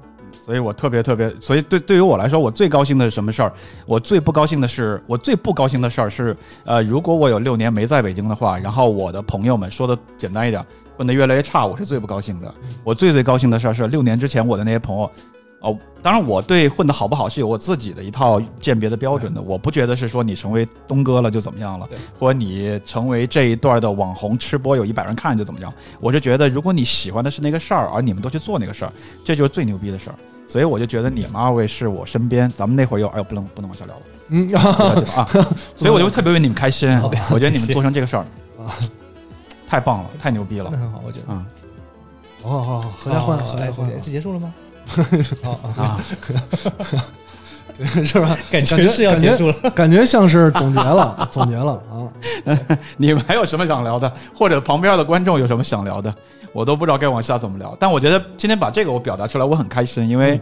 [0.43, 3.53] 所以我特别特别，所以对对于我来说，我最高兴的是什么事儿？
[3.85, 10.65] 我最不高兴的是，我最不高兴的事儿是，呃，如果我有六年没在北京的话，然后我的朋友们说的简单一点，
[11.01, 12.53] 混得越来越差，我是最不高兴的。
[12.83, 15.11] 我最最高兴的事儿是，六年之前我的那些朋友，
[15.61, 25.73] 哦，当然我对混得好不好是有我自己的一套鉴别的标准的，我不觉得是说你成为东哥了就怎么样了，或者你成为这一段的网红吃播有一百人看就怎么样。
[25.99, 28.93] 我是觉得，如果你喜欢的是那个事儿，而你们都去做那个事儿，
[29.25, 30.15] 这就是最牛逼的事儿。
[30.45, 34.53] 所以我就觉得你们二位是我身边，咱们那会儿又哎呦不能不能往下聊了，嗯
[35.17, 35.25] 啊，
[35.75, 38.25] 所以我就特别为你们开心，我觉得你们做成这个事儿
[38.59, 38.69] 啊，
[39.71, 41.45] 太棒了，太牛逼了，那很好，我觉得，嗯，
[42.43, 44.53] 哦好好，合家欢，合家欢，是结束了吗？
[45.41, 45.97] 好啊。
[48.03, 48.37] 是吧？
[48.51, 52.11] 感觉是要结束了，感觉像是总结了，总结了啊！
[52.97, 54.11] 你们还有什么想聊的？
[54.35, 56.13] 或者旁边的观众有什么想聊的？
[56.51, 57.73] 我都不知道该往下怎么聊。
[57.79, 60.37] 但我觉得今天把这个我表达出来，我很开心，因为，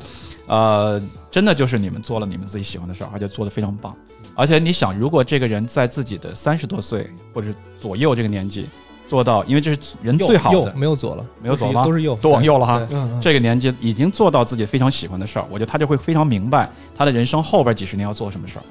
[0.47, 3.95] 呃，真的就是你们做了你们自己喜欢的事儿，而且做的非常棒。
[4.33, 8.67] 而且你想，如果这个人在自己的三十多岁或者左右这个年纪。
[9.09, 11.83] 做到，因为这是人最好的，没有左了，没有左吗？
[11.83, 12.87] 都是右，都往右了哈。
[13.19, 18.63] 这个年纪已经做到自己非常喜欢的事儿，我觉得他就会非常明白他的人生后边几十年要做什么事儿，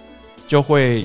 [0.46, 1.04] 就会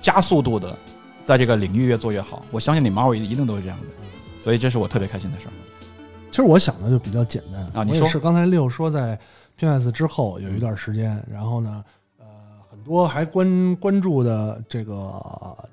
[0.00, 0.74] 加速度的
[1.22, 2.42] 在这个领域越做越好。
[2.50, 3.86] 我相信你们二位一定都是这样的，
[4.42, 5.52] 所以这是我特别开心的事儿。
[6.30, 9.18] 其实我想的就比较简单啊，你说是刚才六说在
[9.58, 11.84] PS 之后有一段时间，然后呢。
[12.84, 15.12] 多还关关注的这个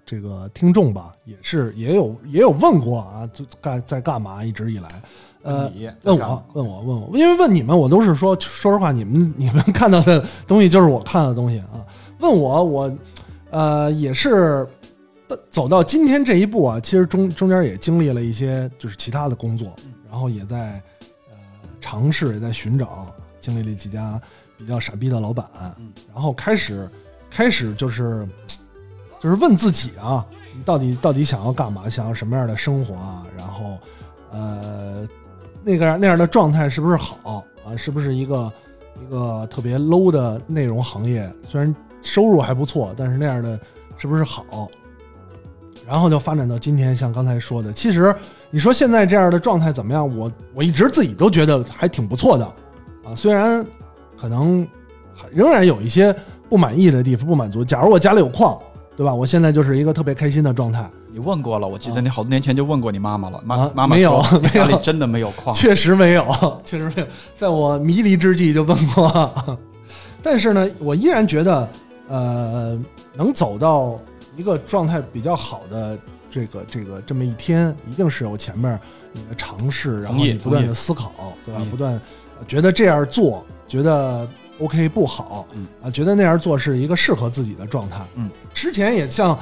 [0.06, 4.43] 这个听众吧，也是也有也有问过啊，就干在干嘛？
[4.43, 4.88] 一直以来，
[5.43, 5.72] 呃，
[6.04, 11.86] 问我问我问我，因为问你们，我都是说说实话，你们 你们看到的东西就是我看的东西啊。
[12.20, 12.98] 问我我
[13.52, 14.67] 呃也是
[15.50, 19.76] 走到今天这一步啊，其实中中间也经历了一些就是其他的工作，
[20.10, 20.82] 然后也在
[21.30, 21.38] 呃
[21.80, 23.08] 尝试也在寻找，
[23.39, 24.20] 经历了几家
[24.58, 25.46] 比较傻逼的老板，
[26.13, 26.89] 然后开始。
[27.30, 28.26] 开始就是，
[29.20, 31.88] 就是问自己啊，你到底到底想要干嘛？
[31.89, 33.28] 想要什么样的生活啊？
[33.38, 33.78] 然后，
[34.32, 35.06] 呃，
[35.62, 37.76] 那个那样的状态是不是好啊？
[37.76, 38.52] 是不是一个
[39.06, 41.30] 一个特别 low 的内容行业？
[41.48, 43.60] 虽然收入还不错，但是那样的
[43.98, 44.70] 是不是好？
[45.86, 48.15] 然后就发展到今天，像刚才说的，其实
[48.50, 50.17] 你说现在这样的状态怎么样？
[50.17, 52.46] 我我一直自己都觉得还挺不错的
[53.04, 53.63] 啊，虽然
[54.20, 54.68] 可能
[55.32, 56.16] 仍然有一些。
[56.50, 57.62] 不满意的地方，不满足。
[57.62, 58.58] 假如我家里有矿，
[58.96, 59.14] 对吧？
[59.14, 60.90] 我现在就是一个特别开心的状态。
[61.12, 63.42] 你问过了，我记得你好多年前就问过你妈妈了。
[63.44, 66.24] 妈妈妈没有，家里真的没有矿，确实没有，
[66.64, 67.08] 确实没有。
[67.34, 69.58] 在我迷离之际就问过，
[70.24, 71.70] 但是呢，我依然觉得，
[72.08, 72.80] 呃，
[73.14, 74.00] 能走到
[74.38, 76.00] 一个状态比较好的
[76.32, 78.80] 这个这个这么一天，一定是有前面
[79.12, 81.12] 你的尝试，然后你不断的思考，
[81.46, 81.62] 对吧？
[81.70, 82.00] 不断
[82.47, 84.28] 觉得这样做，觉得。
[84.60, 85.67] OK 不好，嗯。
[85.84, 89.38] 啊，觉得那样做是一个适合自己的状态，嗯，之前也像，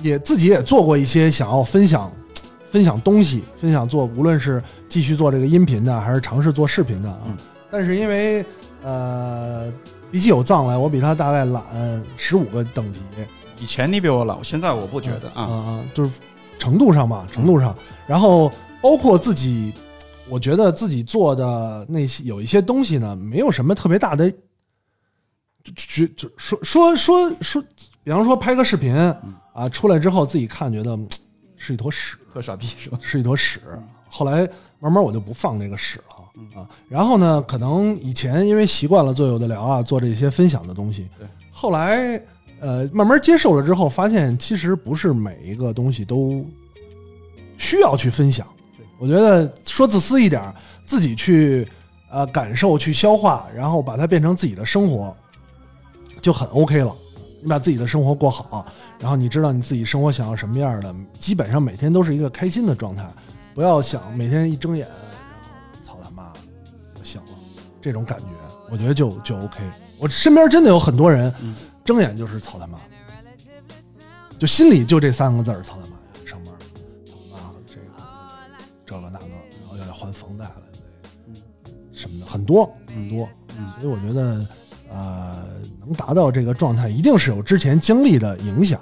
[0.00, 2.10] 也自己也做过一些想要分享，
[2.70, 7.36] 分享东西，分享做，无论是继续做这个音频的，还是尝试做视频的啊，
[7.70, 8.42] 但是因为
[8.82, 9.70] 呃，
[10.10, 11.62] 比起有藏来，我比他大概懒
[12.16, 13.02] 十五个等级，
[13.60, 15.42] 以前你比我老，现在我不觉得啊。
[15.42, 16.10] 啊，就是
[16.58, 19.70] 程度上嘛，程度上，然后包括自己。
[20.28, 24.30] 我觉得自己做的那些有一些东西呢，没有什么特别大的，
[25.62, 27.62] 就就说说说说，
[28.02, 28.94] 比方说拍个视频
[29.52, 30.98] 啊，出来之后自己看觉得
[31.56, 32.98] 是一坨屎，特傻逼是吧？
[33.02, 33.60] 是一坨屎。
[34.08, 34.48] 后来
[34.80, 36.68] 慢慢我就不放这个屎了啊。
[36.88, 41.08] 然后呢，可能以前因为习惯了做有的聊啊，做这些分享的东西。
[41.50, 42.20] 后来
[42.60, 46.44] 呃，慢慢接受了之后，发现其实不是每一个东西都
[47.58, 48.46] 需要去分享。
[48.98, 50.42] 我觉得说自私一点，
[50.84, 51.68] 自己去
[52.10, 55.14] 呃感受、去消化，然后把它变成自己的生活，
[56.20, 56.94] 就很 OK 了。
[57.42, 58.64] 你把自己的生活过好，
[58.98, 63.06] 然后你知道你自己生活想要什么样的，基本上每天都是一个开心的状态。
[63.54, 64.88] 不要想每天一睁眼，
[65.82, 66.32] 操他妈，
[66.98, 67.28] 我醒了，
[67.82, 68.26] 这种感觉，
[68.70, 69.60] 我觉得就就 OK。
[69.98, 71.32] 我身边真的有很多人，
[71.84, 72.78] 睁眼就是操他妈，
[74.38, 75.76] 就心里就这三个字儿，操
[79.60, 80.62] 然后又要还房贷了，
[81.26, 81.34] 嗯，
[81.92, 84.46] 什么的很多很多，嗯，所以我觉得，
[84.90, 85.46] 呃，
[85.80, 88.80] 能达到这个状态，一定是有之前经历的影响。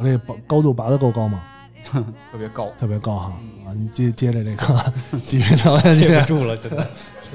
[0.00, 1.42] 我这高高度拔得够高吗？
[2.30, 3.32] 特别高，特别高哈！
[3.66, 4.92] 啊，你接接着这个
[5.24, 6.86] 继续聊下去， 接不住了，现在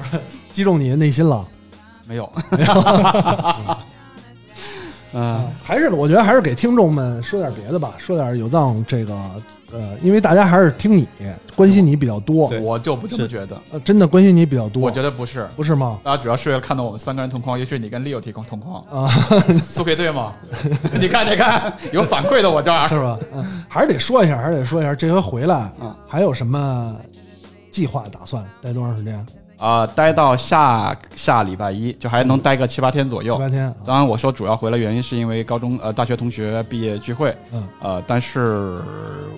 [0.53, 1.45] 击中你的内心了？
[2.07, 3.77] 没有，没有。
[5.13, 9.15] 嗯，还是我觉得还是给听众们说点别的吧，说点有藏这个。
[9.75, 11.07] 呃，因为大家还是听你
[11.55, 13.59] 关心你比较多，我就不这么觉得。
[13.71, 15.99] 呃，真的关心你比较多，我觉得不是，不是吗？
[16.03, 19.07] 大家主要是为了看到我们三个人同框，也许你跟 Leo 提供同框啊，
[19.65, 20.31] 苏培对吗？
[21.01, 23.17] 你看，你看，有反馈的我这儿是吧？
[23.33, 26.95] 嗯，还是得说一下，还是得说一下，这回回来，嗯，还有什么
[27.71, 28.45] 计划打算？
[28.61, 29.25] 待多长时间？
[29.63, 33.35] 啊，待到下下礼拜一，就还能待个七八天左右。
[33.35, 33.73] 七八天。
[33.85, 37.33] 当然，我说主要回来原因是因为高中呃大学同学毕业聚会。
[37.53, 37.65] 嗯。
[37.79, 38.77] 呃，但是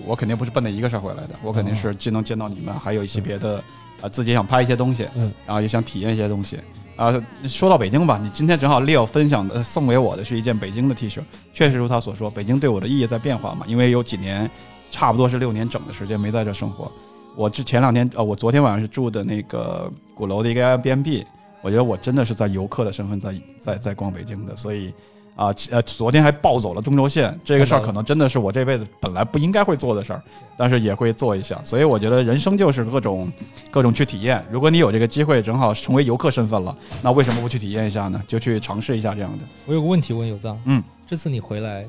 [0.04, 3.62] 我肯定不是奔着一个事儿回来的，我肯定是既能见到你们，还有一些别的
[4.00, 6.58] 啊，自己想拍一些东西，嗯，然后也想体验一些东西。
[6.96, 7.14] 啊，
[7.46, 11.20] 说到北京吧，你今天正好 Leo 分享的送给我的是一件北京的 T 恤，
[11.54, 14.50] 确实如他所说，北京对我的意义在变化嘛，因为有几年，
[14.90, 16.90] 差不多是六年整的时间没在这生活。
[17.36, 21.24] 我之前两天，呃，我昨天晚上是住的那个鼓楼的一个 Airbnb，
[21.62, 24.92] 我觉得我真的是在游客的身份在在在逛北京的，所以。
[25.36, 30.22] 啊，呃，昨天还暴走了中轴线，这个事儿可能真的是我这辈子本来不应该会做的事儿，
[30.56, 31.60] 但是也会做一下。
[31.62, 33.30] 所以我觉得人生就是各种
[33.70, 34.42] 各种去体验。
[34.50, 38.18] 如果你有这个机会，正好成为游客身份了，那为什么不去体验一下呢？
[38.26, 39.44] 就去尝试一下这样的。
[39.66, 41.84] 我有个问题问有藏，嗯，这次你回来，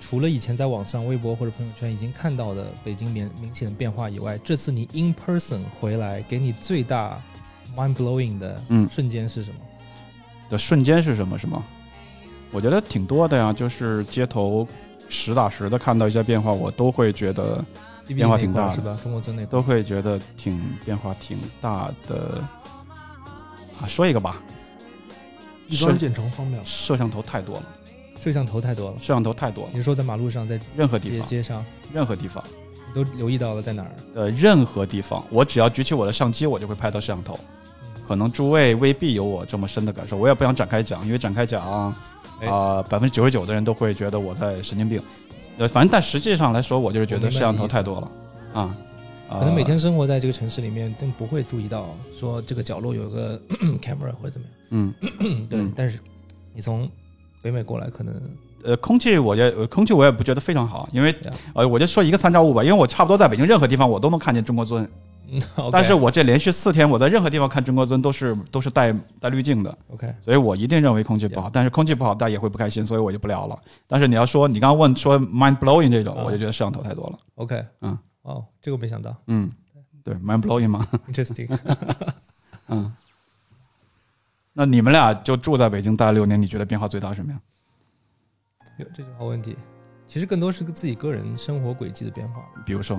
[0.00, 7.20] 除了以前在网上、微博或者朋友圈已经看到的北京明明显的变化以外，这次你 in person 回来，给你最大
[7.76, 9.60] mind blowing 的瞬间是什么？
[10.48, 11.38] 的瞬间是什么？
[11.38, 11.62] 是吗？
[12.50, 14.66] 我觉得挺多的呀，就是街头
[15.08, 17.64] 实打实的看到一些变化，我都会觉得
[18.08, 18.98] 变化挺大，是吧？
[19.02, 22.42] 中国村那都会觉得挺变化挺大的。
[23.80, 24.42] 啊，说一个吧，
[25.68, 27.66] 一装建成方面，摄像头太多了，
[28.20, 29.70] 摄像头太多了，摄像头太多了。
[29.74, 32.42] 你说在马路上，在任何地方，街上，任何地方，
[32.86, 33.90] 你都留意到了在哪儿？
[34.14, 37.38] 呃，任何地方，我只要举起我的相机，我就会拍到摄像头。
[38.06, 41.94] 可能诸位未必有我这么深的感受，我也不想展开讲，因为展开讲。
[42.42, 44.98] 啊，百分之九十九的人都会觉得我在神经病，
[45.58, 48.10] 呃，反正但实际上来说，我就是觉得摄像头太多了，
[48.54, 48.74] 啊，
[49.28, 53.38] 可能每天生活在这个城市里面，都不会注意到说这个角落有个
[53.82, 55.98] camera 或者怎么样，嗯，对，但是
[56.54, 56.90] 你从
[57.42, 58.14] 北美过来，可能
[58.62, 61.14] 呃，空气我也空气我也不觉得非常好，因为
[61.54, 64.88] 呃，我就说一个参照物吧，因为我差不多在北京任何地方我都能看见中国尊。
[65.70, 69.78] 但是我这连续四天，我在任何地方看中国尊都是都是带带滤镜的。
[69.86, 71.48] OK，所以我一定认为空气不好。
[71.52, 73.56] 但是空气不好，大家也会不开心，所以我就不聊了。
[73.86, 77.18] 但是你要说你刚刚问说 mind blowing 这种，我就觉得摄像头太多了。
[77.36, 79.14] OK，嗯，哦，这个我没想到。
[79.28, 79.48] 嗯，
[80.02, 81.56] 对，mind blowing 吗？Interesting。
[82.66, 82.92] 嗯，
[84.60, 87.40] 那你们俩就住在北京待了六年，你觉得变化最大什么呀？
[88.76, 89.56] 有这是好问题。
[90.06, 92.46] 其实更多是个自己个人生活轨迹的变化。
[92.66, 92.98] 比如说。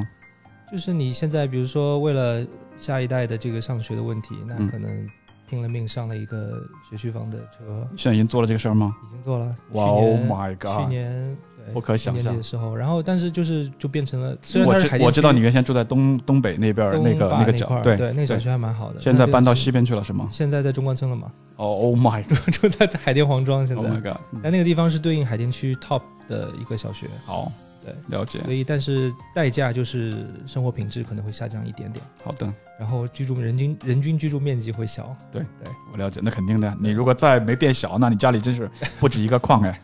[0.71, 2.43] 就是你现在，比如说为了
[2.79, 5.07] 下一代的这个上学的问题，那可能
[5.51, 7.85] 拼了命上了一个学区房的车。
[7.97, 8.95] 现在已经做了这个事儿吗？
[9.05, 9.53] 已经做了。
[9.73, 10.83] 哇，Oh my god！
[10.83, 19.01] 去年对不可想象的时候，然后但是就是就变成了，虽然我知我知道你原先住在东东北那边那个那个角，对对，那个小区还蛮好的。
[19.01, 20.29] 现在搬到西边去了是吗？
[20.31, 21.29] 现在在中关村了嘛？
[21.57, 22.23] 哦，Oh my！
[22.49, 23.83] 住在海淀黄庄，现在。
[23.83, 24.21] Oh my god！
[24.41, 27.07] 但那个地方是对应海淀区 Top 的一个小学。
[27.25, 27.51] 好。
[27.83, 28.39] 对，了解。
[28.41, 32.03] 所以，但是代价就是生活品质可能会下降一点点。
[32.23, 32.51] 好的。
[32.79, 35.15] 然后居住人均人均居住面积会小。
[35.31, 36.19] 对对，我了解。
[36.23, 38.69] 那肯定的，你如果再没变小，那你家里真是
[38.99, 39.79] 不止一个矿哎。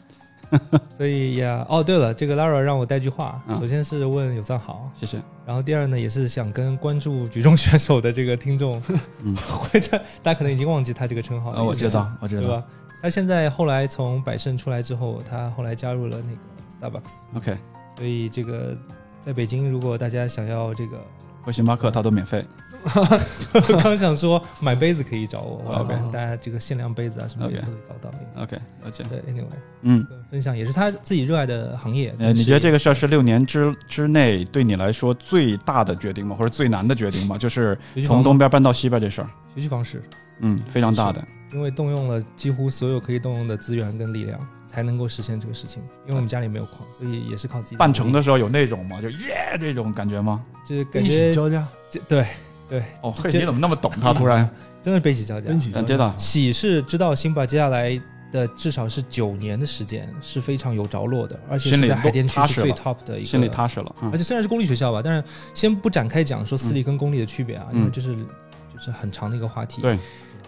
[0.97, 5.21] 所以呀，哦，对了，这个 Lara 让我带句话，首先是问有藏好，谢谢。
[5.45, 8.81] 然后第二呢，也是想跟关注举重选手的这个听众，
[9.25, 11.61] 嗯，会的，大家可能已经忘记他这个称号了。
[11.61, 12.63] 我知道，我知道，对吧？
[13.01, 17.11] 他现在后来从百盛出来之后，他后来加入了那个 Starbucks。
[17.35, 17.57] OK。
[17.97, 18.75] 所以这个
[19.21, 20.97] 在北京，如果大家想要这个
[21.43, 22.45] 喝星巴克，它都免费。
[23.83, 28.11] 刚想说买杯子可以找我，OK，大家这个限量杯子啊什么也都可以搞到。
[28.41, 29.03] OK，了解。
[29.09, 29.47] 对，Anyway，
[29.81, 32.13] 嗯，分享也是他自己热爱的行业。
[32.19, 36.35] 呃，你觉得这个事儿是六年之之内对你来说最大的决定吗？
[36.35, 37.35] 或者最难的决定吗？
[37.39, 39.29] 就是从东边搬到西边这事儿。
[39.53, 40.01] 学习方式，
[40.39, 41.21] 嗯，非常大的，
[41.51, 44.39] 因为动用了几乎所有可以动用的资源跟力量。
[44.67, 47.77] 才能够实现这个事情，因为我们家里没有矿，所以也是靠自己。
[47.77, 49.01] 办成的时候有那种吗？
[49.01, 50.43] 就耶这种感觉吗？
[50.67, 51.67] 就是感觉悲喜交加。
[52.07, 52.27] 对
[52.67, 54.13] 对哦，嘿，你怎么那么懂他？
[54.13, 54.47] 突然
[54.83, 55.49] 真的是悲喜交加。
[55.73, 57.99] 感觉到喜是知道辛巴接下来
[58.31, 63.95] 的至少是九年的时间是非常有着落的，而且是在海淀区是最 top 的一个，心里踏实了。
[64.11, 69.81] 而且虽然是公立学校吧，但是先不展开讲说私立跟公立的区别啊，因为这是就是很长的一个话题。
[69.81, 69.97] 对。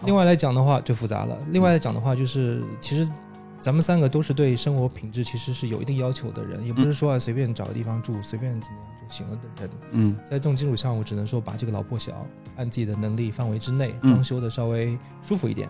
[0.04, 1.36] 另外来讲的话就复杂了。
[1.50, 3.10] 另外来讲的话就是其实。
[3.60, 9.70] 咱们三个都是对生活品质其实是有一定要求的人，也不是说随便找个地方住，随便怎么样就行了的人。
[9.90, 15.68] 嗯，在这种基础上，我只能说把这个老破小按自己的能力范围之内装修的稍微舒服一点，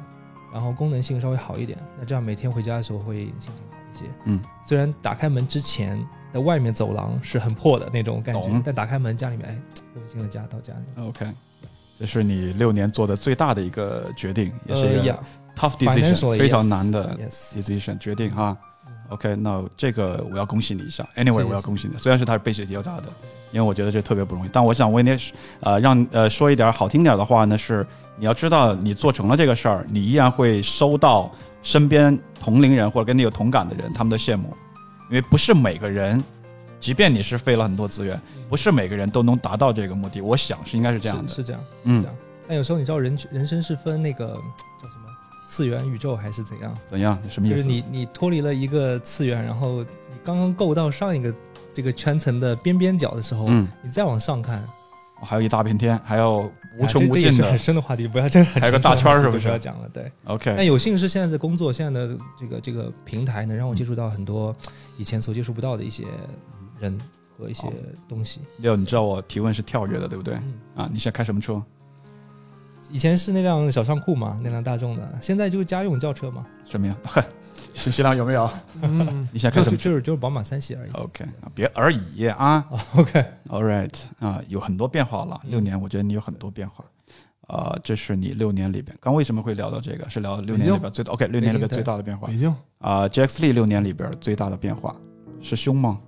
[0.52, 4.04] 然后功能性稍微好一点，那这样每天回家的时候会心情好一些。
[4.26, 6.00] 嗯，虽然打开门之前
[6.32, 9.58] 的外面走廊是很破的那种感觉，但打开门家里面哎，
[9.96, 11.02] 温馨的家到家里。
[11.02, 11.26] OK，
[11.98, 15.18] 这是你六年做的最大的一个决定，也是一个。
[15.60, 18.56] Tough decision，非常难的 decision 决定哈。
[19.10, 21.06] OK，那这个我要恭喜你一下。
[21.16, 21.98] Anyway，我要恭喜你。
[21.98, 23.04] 虽然是他是被血交叉的，
[23.52, 24.48] 因为我觉得这特别不容易。
[24.50, 25.14] 但我想为你
[25.60, 27.86] 呃让呃说一点好听点的话呢，是
[28.16, 31.30] 你要知道你做成了这个事儿，你依然会收到
[31.62, 34.56] 身边同龄人或者跟你有同感的人他们的羡慕，
[35.10, 36.22] 因为不是每个人，
[36.78, 40.22] 即便你是费了很多资源，不是每个人都能达到这个目的。
[40.22, 42.04] 我想是应该是这样的，是这样，嗯。
[42.46, 44.36] 但有时候你知道人人生是分那个
[45.50, 46.72] 次元宇宙还是怎样？
[46.86, 47.20] 怎样？
[47.28, 47.56] 什么意思？
[47.56, 51.34] 就是你你脱离了一个次元，然后你刚刚够到上一个
[51.74, 54.62] 这个圈层的边边角的时候，嗯，你再往上看，
[55.20, 56.48] 还有一大片天，还有
[56.78, 60.12] 无穷无尽的很深的话题，不要这很还有个大圈儿是不是不要讲了，对。
[60.26, 64.54] OK，那有幸是现在的工作，现在的这个这个平台能让我接触到很多
[64.98, 66.04] 以前所接触不到的一些
[66.78, 66.96] 人
[67.36, 67.66] 和一些
[68.08, 68.38] 东西。
[68.58, 70.34] 六，你知道我提问是跳跃的，对不对？
[70.34, 71.60] 嗯，啊，你现在开什么车？
[72.90, 76.96] 以前是那辆小仓库嘛，那辆大众的，现在就是家用轿车嘛，什么呀？
[77.72, 78.50] 新新郎有没有？
[78.82, 80.90] 嗯， 你现在开什么就是就是宝马三系而已。
[80.92, 82.64] ？OK，啊别而已啊。
[82.96, 85.40] OK，All right，啊，有很多变化了。
[85.44, 86.84] 六年，我觉得你有很多变化。
[87.46, 90.08] 啊，这是你六年里边，刚为什么会聊到这个？
[90.08, 93.08] 是聊六年里边最大 OK，六年里边最大的变化北京啊。
[93.08, 94.94] Jax Lee 六年里边最大的变化
[95.42, 96.00] 是胸吗？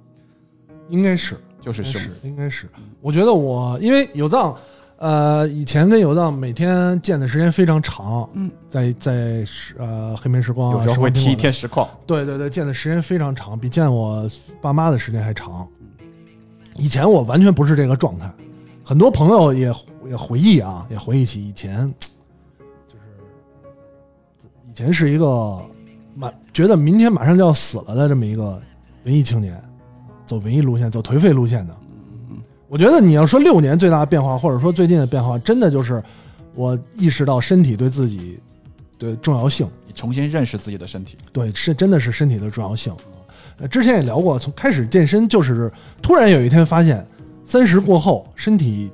[0.88, 2.00] 应该是就是胸。
[2.00, 2.68] 是应该是。
[3.00, 4.56] 我觉得我因为有藏，
[5.02, 9.44] 呃，以前跟有藏每天见的时间非常长，嗯，在在
[9.76, 11.88] 呃黑莓时光啊，有时候会踢一天实况。
[12.06, 14.30] 对对对，见的时间非常长，比见我
[14.60, 15.66] 爸妈的时间还长。
[16.76, 18.30] 以前我完全不是这个状态，
[18.84, 19.74] 很多朋友也
[20.06, 21.92] 也回忆啊，也回忆起以前，
[22.86, 23.00] 就是
[24.70, 25.60] 以前是一个
[26.14, 28.62] 马觉得明天马上就要死了的这么一个
[29.02, 29.60] 文艺青年，
[30.26, 31.76] 走文艺路线，走颓废路线的。
[32.72, 36.02] 我觉得你要说六年最大的变化，或者说最近的变化，真的就是
[36.54, 38.40] 我意识到身体对自己
[38.98, 39.68] 的重要性。
[39.86, 41.18] 你重新认识自己的身体。
[41.34, 42.90] 对，是真的是身体的重要性。
[43.58, 45.70] 呃，之前也聊过，从开始健身就是
[46.00, 47.06] 突然有一天发现，
[47.44, 48.90] 三十过后身体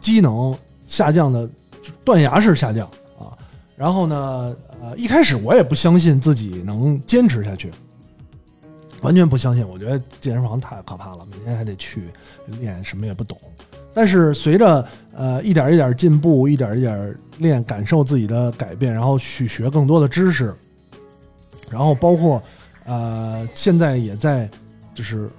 [0.00, 0.52] 机能
[0.88, 1.48] 下降的
[2.04, 2.88] 断崖式下降
[3.20, 3.30] 啊。
[3.76, 7.70] 然后呢，呃，一开始我也不相信自己能坚持下去，
[9.02, 9.66] 完全不相信。
[9.66, 12.04] 我觉得健身房太可怕了，每天还得去
[12.60, 13.38] 练，什么也不懂。
[13.94, 20.54] 但是随着呃一点一点进步，一点一点练，感受自己的改变，然后去学更多的知识，
[21.70, 22.42] 然后包括
[22.84, 24.48] 呃现在也在
[24.94, 25.30] 就是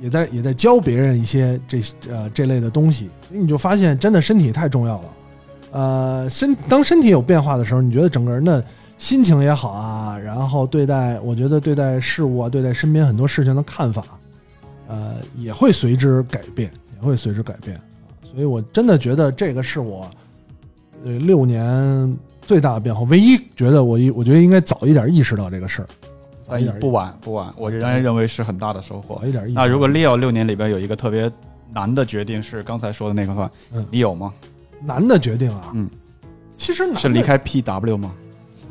[0.00, 1.80] 也在也在教别人一些这
[2.10, 5.12] 呃这类的东西，你就发现真的身体太重要了。
[5.72, 8.64] 呃，身当身体有变化的时候，你觉得整个人的
[8.98, 14.02] 心情也好啊，然后对待我觉得对待事物啊，对待身边很多事情的看法，
[14.88, 17.78] 呃，也会随之改变，也会随之改变。
[18.22, 20.08] 所以我真的觉得这个是我
[21.04, 25.88] 呃六年最大的变化，唯一觉得我一我觉得应该早一点意识到这个事儿，
[26.42, 29.26] 早一点不晚不晚，我仍然认为是很大的收获早。
[29.26, 29.52] 一点。
[29.52, 31.30] 那如果 Leo 六年里边有一个特别
[31.72, 34.32] 难的决定是刚才说的那个话，嗯你有吗？
[34.82, 35.88] 难的决定啊，嗯，
[36.56, 38.14] 其实难是离开 PW 吗？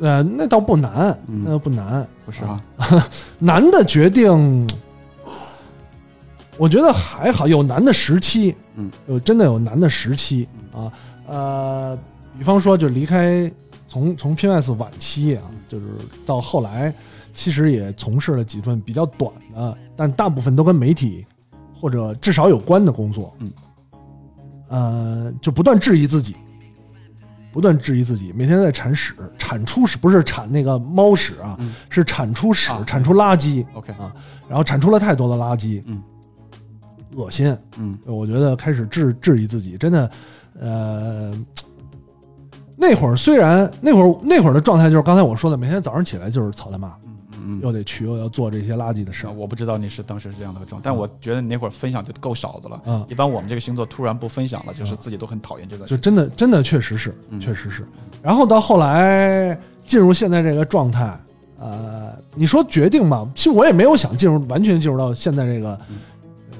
[0.00, 1.42] 呃那倒不难，嗯。
[1.44, 2.60] 那倒不难，不是啊，
[3.38, 4.68] 难的决定，
[6.58, 10.92] 我觉得还好，有难的时期，嗯，有真的有难的时期啊，
[11.26, 11.98] 呃，
[12.38, 13.50] 比方说就离开
[13.86, 15.86] 从从 PNS 晚期啊，就是
[16.24, 16.92] 到后来，
[17.34, 21.24] 其实也从事了几份比较短的，但大部分都跟媒体
[21.78, 23.52] 或者至少有关的工作，嗯，
[24.68, 26.34] 呃，就不断质疑自己。
[27.56, 34.12] 不断质疑自己，每天在铲屎，铲出屎不是铲那个猫屎啊，嗯是铲出屎，啊产出垃圾，OK，啊
[34.46, 36.02] 然后铲出了太多的垃圾，嗯，
[37.14, 37.56] 恶心。
[37.78, 40.10] 嗯我觉得开始质质疑自己，真的，
[40.60, 41.32] 呃，
[42.76, 46.94] 那会儿虽然那会儿那会儿的状态就是刚才我说的，每天早上起来就是操他妈，
[47.46, 52.82] 嗯嗯又得去又要做这些垃圾的事嗯，儿，我不知道你是当时是这样的个状态，但我觉得你那会儿分享就够少的了。
[52.86, 55.94] 嗯一般我们这个星座突然不分享了，就是自己都很讨厌这个事。
[55.94, 57.86] 就真的真的确实是，嗯确实是。
[58.22, 61.18] 然后到后来进入现在这个状态，
[61.58, 65.78] 呃，你说决定吧，其实我也没有想进入完全进入到现在这个，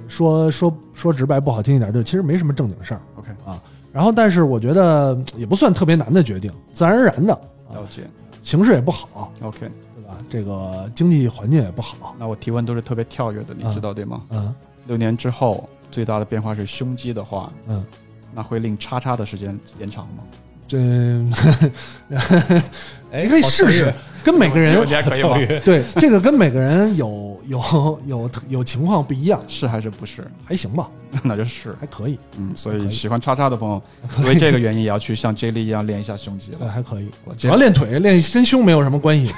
[0.09, 3.01] 说说说直白不好听一点，就其实没什么正经事儿。
[3.17, 3.61] OK，啊
[3.93, 7.33] 然后，但是我觉得也不算特别难的决定，自然而然的，
[7.73, 8.03] 了解。
[8.47, 9.69] 形势也不好，OK，
[9.99, 10.17] 对吧？
[10.31, 14.23] 这个经济环境也不好，那我提问都是特别跳跃的，你知道对吗？
[14.31, 14.55] 嗯
[14.87, 17.85] 六年之后最大的变化是胸肌的话，嗯，
[18.33, 20.23] 那会令叉叉的时间延长吗？
[20.69, 20.79] 这
[23.11, 23.93] 哎，你可以试试，
[24.27, 24.75] 跟每个人
[25.05, 25.39] 可以吗？
[25.65, 30.27] 对 这个跟每个人有有有有情况不一样，是还是不是？
[30.45, 30.89] 还行吧，
[31.23, 31.73] 那就是。
[31.81, 33.81] 还可以，嗯，所以以喜欢叉叉的朋友，
[34.19, 36.73] 因为这个原因也要去像 J 莉一样练一下胸肌对，了。
[36.73, 37.09] 还可以。
[37.25, 39.33] 我主要练腿，练跟胸没有什么关系，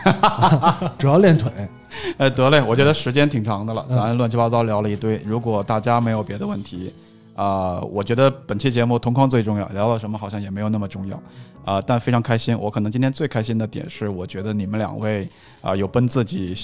[0.98, 1.52] 主要练腿。
[2.16, 5.20] 哎，得嘞，我觉得时间挺长的了，嗯咱乱七八糟聊了一堆。
[5.24, 6.90] 如果大家没有别的问题，
[7.38, 11.22] 啊、我觉得本期节目同框最重要，聊了什么好像也没有那么重要，
[11.64, 12.58] 啊、但非常开心。
[12.58, 15.28] 我可能今天最开心的点是，我觉得你们两位
[15.62, 16.56] 啊、有奔自己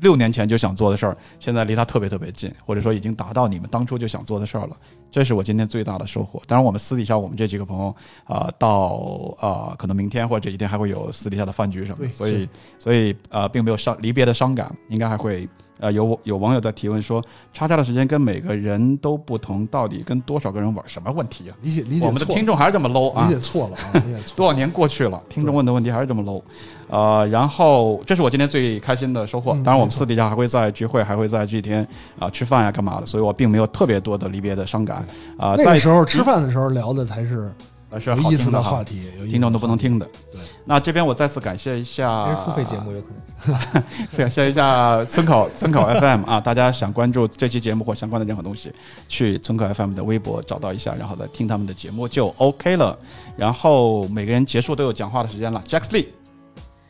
[0.00, 4.74] 六年前就想做的事儿，现在离他特别特别近，或者说已经达到你们当初就想做的事儿了。
[5.10, 6.40] 这是我今天最大的收获。
[6.46, 7.94] 当然，我们私底下我们这几个朋友
[8.24, 12.48] 啊，到啊可能明天或者这几天还会有私底下的饭局什么的，所以
[12.78, 15.46] 所以呃并没有伤离别的伤感，应该还会。
[15.80, 17.22] 呃，有有网友在提问说，
[17.52, 20.84] 叉叉的时间跟每个人都不同，到底跟多少个人玩？
[20.88, 21.56] 什么问题啊？
[21.62, 23.26] 理解理解，我们的听众还是这么 low 啊？
[23.26, 24.36] 理解错了啊理解错！
[24.36, 26.42] 多少年过去了，听众问的问题还是这么 low。
[26.88, 29.52] 呃，然后这是我今天最开心的收获。
[29.64, 31.86] 当然，我们私底下还会在聚会，还会在这几天
[32.18, 35.04] 啊吃饭呀干嘛的，所以我并没有特别多的离别的伤感
[35.38, 35.54] 啊。
[35.56, 37.52] 那时候吃饭的时候聊的才是。
[38.00, 40.06] 是有意思的话题，听众都不能听的。
[40.30, 43.24] 对，那这边我再次感谢一下，付费节目有可能。
[44.16, 48.72] 感谢一下村口村口 FM 啊，大家想关注这期节目或相关的任何东西，
[49.08, 52.98] 去村口 FM 的微博找到一下，然后再听他们的节目就 OK 了。
[53.36, 55.62] 然后每个人结束都有讲话的时间了。
[55.68, 56.06] Jack Lee，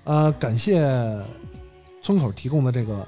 [0.04, 0.88] 呃，感谢
[2.02, 3.06] 村口提供的这个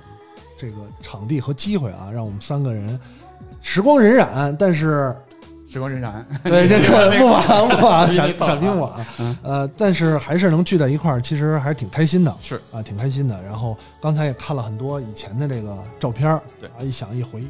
[0.58, 2.98] 这个场地和机会啊，让我们三个人
[3.62, 5.14] 时光荏苒，但是。
[5.68, 8.92] 时光荏苒，对这个 不晚不晚， 闪闪兵晚，
[9.42, 13.40] 呃，但是还是能聚在一块儿，其实还是挺开心的，是啊，挺开心的。
[13.42, 17.48] 然后刚才也看了很多以前的这个照片对啊，一想一回忆，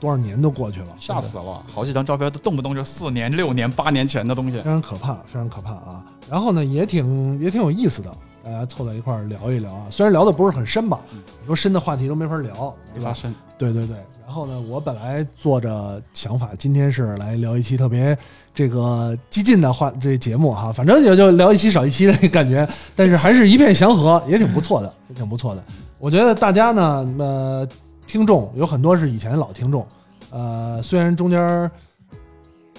[0.00, 6.04] 多少年都过去了，吓死了，好几张照片都动不动就四年、六年、八年前的东西，非常可怕，非常可怕啊。
[6.30, 8.10] 然后呢，也挺也挺有意思的。
[8.44, 10.98] 大家凑在一块儿聊一聊啊，虽然聊的不是很深吧，
[11.38, 13.14] 很多深的话题都没法聊，对吧？
[13.14, 13.32] 深，
[13.62, 13.96] 对对对。
[14.26, 18.16] 然后呢，我本来做着想法，今天是来聊一期特别
[18.52, 25.62] 这个激进的话这节目哈，反正也就聊一期少一期的感觉，但是还是一片祥和，也挺不错的，也挺不错的。
[26.00, 27.68] 我觉得大家呢，呃，
[28.04, 29.86] 听众有很多是以前老听众，
[30.30, 31.70] 呃，虽然中间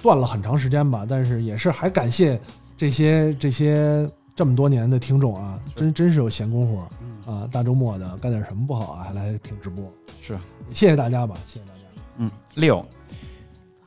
[0.02, 2.38] 断了很长时间吧，但是也是还感谢
[2.76, 4.06] 这些这些。
[4.36, 6.84] 这么多年的听众啊，真真是有闲工夫
[7.26, 7.48] 啊！
[7.50, 9.04] 大周末的干点什么不好啊？
[9.04, 10.38] 还来听直播，是，
[10.70, 11.80] 谢谢大家吧，谢谢大家。
[12.18, 12.84] 嗯，六，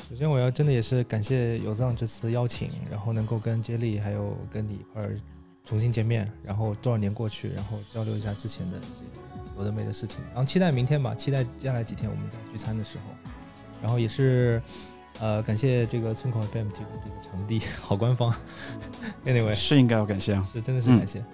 [0.10, 5.16] 首先我要真的也是感谢有藏这次邀请，然后能够跟接力还有跟你一块儿
[5.64, 9.04] 重新见面，然后多少年过去，然后交流一下之前的一些
[9.58, 13.04] 有的没的事情，然后期待明天吧，期待接下来几天我们在聚餐的时候，
[13.82, 14.62] 然后也是。
[15.20, 18.32] 呃，感谢这个村口 FM 提供这个场地，好官方。
[19.26, 21.26] Anyway，是应该要感谢啊，是真的是感谢。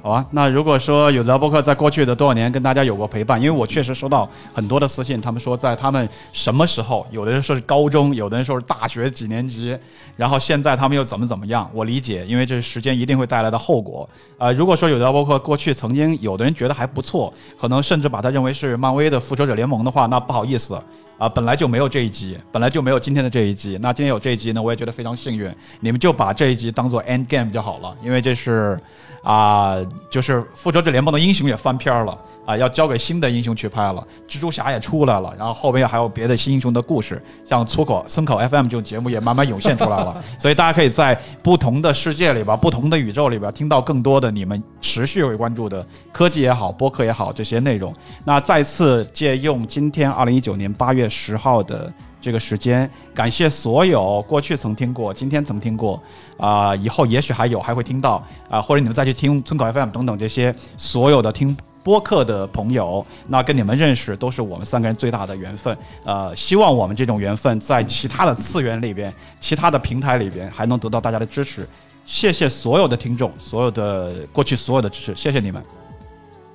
[0.00, 9.76] 好啊，那如果说有聊博客在过去的多少年跟大家有过陪伴，因为我确实收到很多的私信，他们说在他们什么时候，有的人说是高中，有的人说是大学几年级，
[10.16, 14.08] 然后现在他们又怎么怎么样，我理解，因为这是时间一定会带来的后果。
[14.38, 20.80] 呃，如果说有聊博客过去曾经有的人觉得还不错，可能甚至把它认为是漫威的复仇者联盟的话，那不好意思。
[21.18, 23.78] 啊，本来就没有这一集，本来就没有今天的这一集。
[23.82, 25.52] 那今天有这一集呢，我也觉得非常幸运。
[25.80, 28.78] 你们就把这一集当做 end game 就好了，因为这是。
[29.24, 29.76] 啊，
[30.08, 32.16] 就是复仇者联盟的英雄也翻篇了
[32.46, 34.02] 啊，要交给新的英雄去拍了。
[34.28, 40.22] 蜘蛛侠也出来了，然后后边还有别的新英雄的故事，像粗口村口 FM 这种节目也慢慢涌现出来了。
[40.38, 47.92] 所以大家可以在不同的世界里边、不同的宇宙里边听到更多的你们持续会关注的科技也好、播客也好这些内容。
[48.24, 51.92] 那再次借用今天二零一九年八月十号的。
[52.20, 56.02] 这个时间，感谢所有过去曾听过、今天曾听过，
[56.36, 65.78] 啊，以后也许还有还会听到啊，或者你们再去听村口 FM 等等这些所有的听播客的朋友，那跟你们认识都是我们三个人最大的缘分。
[66.04, 71.66] 呃，希望我们这种缘分在其他的次元里边、其他的平台里边还能得到大家的支持。
[72.04, 75.62] 谢谢所有的听众，所有的过去所有的支持，谢谢你们，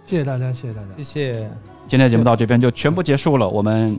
[0.03, 1.49] 谢谢大家，谢谢大家，谢谢。
[1.87, 3.97] 今天的节目到这边就全部结束了，我们。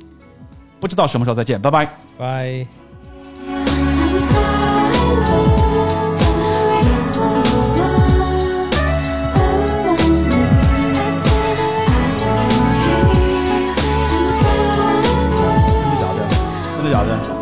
[0.85, 2.66] 不知道什么时候再见，拜拜，拜。
[15.16, 16.28] 真的假的？
[16.76, 17.34] 真的假的？